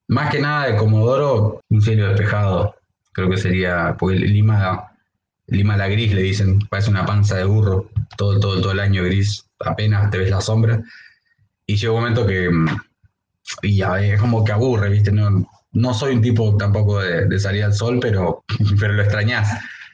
más 0.09 0.29
que 0.33 0.41
nada 0.41 0.67
de 0.67 0.77
Comodoro, 0.77 1.61
un 1.71 1.81
cielo 1.81 2.09
despejado. 2.09 2.75
Creo 3.13 3.31
que 3.31 3.37
sería, 3.37 3.95
porque 3.97 4.17
Lima, 4.17 4.91
Lima 5.47 5.77
la 5.77 5.87
gris 5.87 6.13
le 6.13 6.23
dicen, 6.23 6.59
parece 6.69 6.91
una 6.91 7.07
panza 7.07 7.37
de 7.37 7.45
burro, 7.45 7.89
todo, 8.17 8.41
todo, 8.41 8.61
todo 8.61 8.73
el 8.73 8.81
año 8.81 9.05
gris, 9.05 9.49
apenas 9.61 10.11
te 10.11 10.19
ves 10.19 10.31
la 10.31 10.41
sombra. 10.41 10.83
Y 11.65 11.77
llega 11.77 11.93
un 11.93 12.01
momento 12.01 12.27
que 12.27 12.51
mm, 12.51 12.67
y 13.63 13.77
ya, 13.77 14.01
es 14.01 14.21
como 14.21 14.43
que 14.43 14.51
aburre, 14.51 14.91
¿viste? 14.91 15.13
No, 15.13 15.49
no 15.71 15.95
soy 15.95 16.17
un 16.17 16.23
tipo 16.23 16.57
tampoco 16.57 16.99
de, 16.99 17.39
salir 17.39 17.63
al 17.63 17.75
sol, 17.75 18.01
pero, 18.01 18.43
pero 18.81 18.95
lo 18.95 19.03
extrañas. 19.03 19.49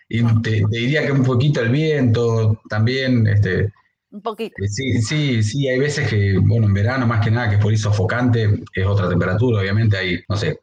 Y 0.08 0.22
te, 0.42 0.62
te, 0.70 0.78
diría 0.78 1.06
que 1.06 1.12
un 1.12 1.24
poquito 1.24 1.60
el 1.60 1.70
viento 1.70 2.60
también, 2.68 3.26
este, 3.26 3.72
un 4.14 4.22
poquito. 4.22 4.54
Eh, 4.62 4.68
sí, 4.68 5.02
sí, 5.02 5.42
sí, 5.42 5.68
hay 5.68 5.78
veces 5.80 6.08
que, 6.08 6.38
bueno, 6.38 6.68
en 6.68 6.74
verano 6.74 7.04
más 7.04 7.24
que 7.24 7.32
nada, 7.32 7.48
que 7.48 7.56
es 7.56 7.60
por 7.60 7.72
ahí 7.72 7.76
sofocante, 7.76 8.62
es 8.72 8.86
otra 8.86 9.08
temperatura, 9.08 9.60
obviamente 9.60 9.96
hay, 9.96 10.20
no 10.28 10.36
sé, 10.36 10.60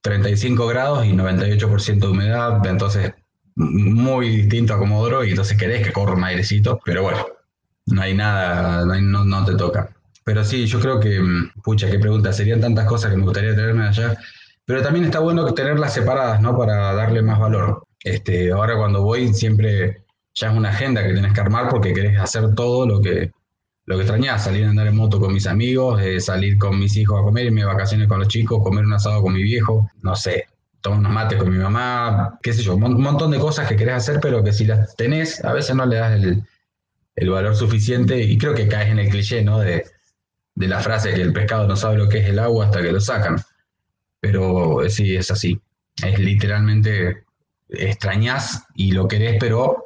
35 0.00 0.66
grados 0.66 1.04
y 1.04 1.12
98% 1.12 1.98
de 1.98 2.08
humedad, 2.08 2.66
entonces 2.66 3.12
muy 3.56 4.28
distinto 4.28 4.74
a 4.74 4.78
Comodoro 4.78 5.22
y 5.22 5.30
entonces 5.30 5.56
querés 5.58 5.86
que 5.86 5.92
corra 5.92 6.14
un 6.14 6.24
airecito, 6.24 6.80
pero 6.82 7.02
bueno, 7.02 7.26
no 7.86 8.00
hay 8.00 8.14
nada, 8.14 8.84
no, 8.86 9.24
no, 9.24 9.44
te 9.44 9.54
toca. 9.54 9.90
Pero 10.24 10.42
sí, 10.42 10.66
yo 10.66 10.80
creo 10.80 10.98
que, 10.98 11.20
mm, 11.20 11.60
pucha, 11.62 11.90
qué 11.90 11.98
pregunta, 11.98 12.32
serían 12.32 12.60
tantas 12.62 12.86
cosas 12.86 13.10
que 13.10 13.18
me 13.18 13.24
gustaría 13.24 13.54
tenerme 13.54 13.86
allá, 13.86 14.16
pero 14.64 14.82
también 14.82 15.04
está 15.04 15.18
bueno 15.18 15.44
tenerlas 15.52 15.92
separadas, 15.92 16.40
¿no? 16.40 16.56
Para 16.56 16.94
darle 16.94 17.20
más 17.20 17.38
valor. 17.38 17.84
Este, 18.04 18.52
ahora 18.52 18.76
cuando 18.76 19.02
voy 19.02 19.32
siempre 19.32 20.04
ya 20.34 20.50
es 20.50 20.56
una 20.56 20.68
agenda 20.68 21.02
que 21.02 21.14
tienes 21.14 21.32
que 21.32 21.40
armar 21.40 21.70
porque 21.70 21.94
querés 21.94 22.20
hacer 22.20 22.54
todo 22.54 22.86
lo 22.86 23.00
que, 23.00 23.32
lo 23.86 23.96
que 23.96 24.02
extrañás, 24.02 24.44
salir 24.44 24.66
a 24.66 24.70
andar 24.70 24.86
en 24.86 24.96
moto 24.96 25.18
con 25.18 25.32
mis 25.32 25.46
amigos, 25.46 26.00
eh, 26.02 26.20
salir 26.20 26.58
con 26.58 26.78
mis 26.78 26.96
hijos 26.96 27.18
a 27.18 27.24
comer, 27.24 27.46
irme 27.46 27.62
de 27.62 27.66
vacaciones 27.66 28.06
con 28.06 28.18
los 28.18 28.28
chicos, 28.28 28.62
comer 28.62 28.84
un 28.84 28.92
asado 28.92 29.22
con 29.22 29.32
mi 29.32 29.42
viejo, 29.42 29.90
no 30.02 30.14
sé, 30.14 30.46
tomar 30.82 30.98
unos 30.98 31.12
mates 31.12 31.38
con 31.38 31.50
mi 31.50 31.56
mamá, 31.56 32.38
qué 32.42 32.52
sé 32.52 32.62
yo, 32.62 32.76
un 32.76 33.00
montón 33.00 33.30
de 33.30 33.38
cosas 33.38 33.66
que 33.68 33.76
querés 33.76 33.94
hacer, 33.94 34.20
pero 34.20 34.44
que 34.44 34.52
si 34.52 34.66
las 34.66 34.94
tenés, 34.96 35.42
a 35.42 35.54
veces 35.54 35.74
no 35.74 35.86
le 35.86 35.96
das 35.96 36.22
el, 36.22 37.30
valor 37.30 37.56
suficiente 37.56 38.20
y 38.22 38.36
creo 38.36 38.54
que 38.54 38.68
caes 38.68 38.90
en 38.90 38.98
el 38.98 39.08
cliché, 39.08 39.42
¿no? 39.42 39.60
De, 39.60 39.86
de 40.56 40.68
la 40.68 40.80
frase 40.80 41.14
que 41.14 41.22
el 41.22 41.32
pescado 41.32 41.66
no 41.66 41.76
sabe 41.76 41.96
lo 41.96 42.08
que 42.08 42.18
es 42.18 42.28
el 42.28 42.38
agua 42.38 42.66
hasta 42.66 42.82
que 42.82 42.92
lo 42.92 43.00
sacan. 43.00 43.36
Pero 44.20 44.82
eh, 44.82 44.90
sí, 44.90 45.16
es 45.16 45.30
así. 45.30 45.60
Es 46.02 46.18
literalmente 46.18 47.23
extrañás 47.78 48.66
y 48.74 48.92
lo 48.92 49.08
querés, 49.08 49.36
pero 49.38 49.84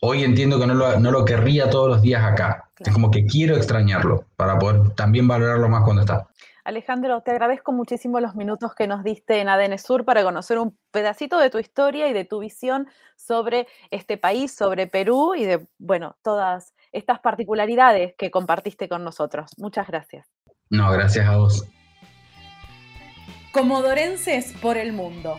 hoy 0.00 0.24
entiendo 0.24 0.58
que 0.58 0.66
no 0.66 0.74
lo, 0.74 0.98
no 1.00 1.10
lo 1.10 1.24
querría 1.24 1.70
todos 1.70 1.88
los 1.88 2.02
días 2.02 2.24
acá. 2.24 2.70
Es 2.78 2.92
como 2.92 3.10
que 3.10 3.24
quiero 3.24 3.56
extrañarlo 3.56 4.26
para 4.36 4.58
poder 4.58 4.90
también 4.94 5.28
valorarlo 5.28 5.68
más 5.68 5.84
cuando 5.84 6.02
está. 6.02 6.28
Alejandro, 6.64 7.20
te 7.20 7.30
agradezco 7.30 7.72
muchísimo 7.72 8.20
los 8.20 8.34
minutos 8.34 8.74
que 8.74 8.86
nos 8.86 9.04
diste 9.04 9.40
en 9.40 9.50
ADN 9.50 9.78
Sur 9.78 10.06
para 10.06 10.22
conocer 10.22 10.58
un 10.58 10.76
pedacito 10.90 11.38
de 11.38 11.50
tu 11.50 11.58
historia 11.58 12.08
y 12.08 12.14
de 12.14 12.24
tu 12.24 12.40
visión 12.40 12.88
sobre 13.16 13.68
este 13.90 14.16
país, 14.16 14.54
sobre 14.54 14.86
Perú 14.86 15.34
y 15.34 15.44
de, 15.44 15.66
bueno, 15.78 16.16
todas 16.22 16.74
estas 16.90 17.20
particularidades 17.20 18.14
que 18.16 18.30
compartiste 18.30 18.88
con 18.88 19.04
nosotros. 19.04 19.50
Muchas 19.58 19.86
gracias. 19.86 20.26
No, 20.70 20.90
gracias 20.90 21.26
a 21.26 21.36
vos. 21.36 21.68
Comodorenses 23.52 24.54
por 24.54 24.78
el 24.78 24.94
Mundo, 24.94 25.38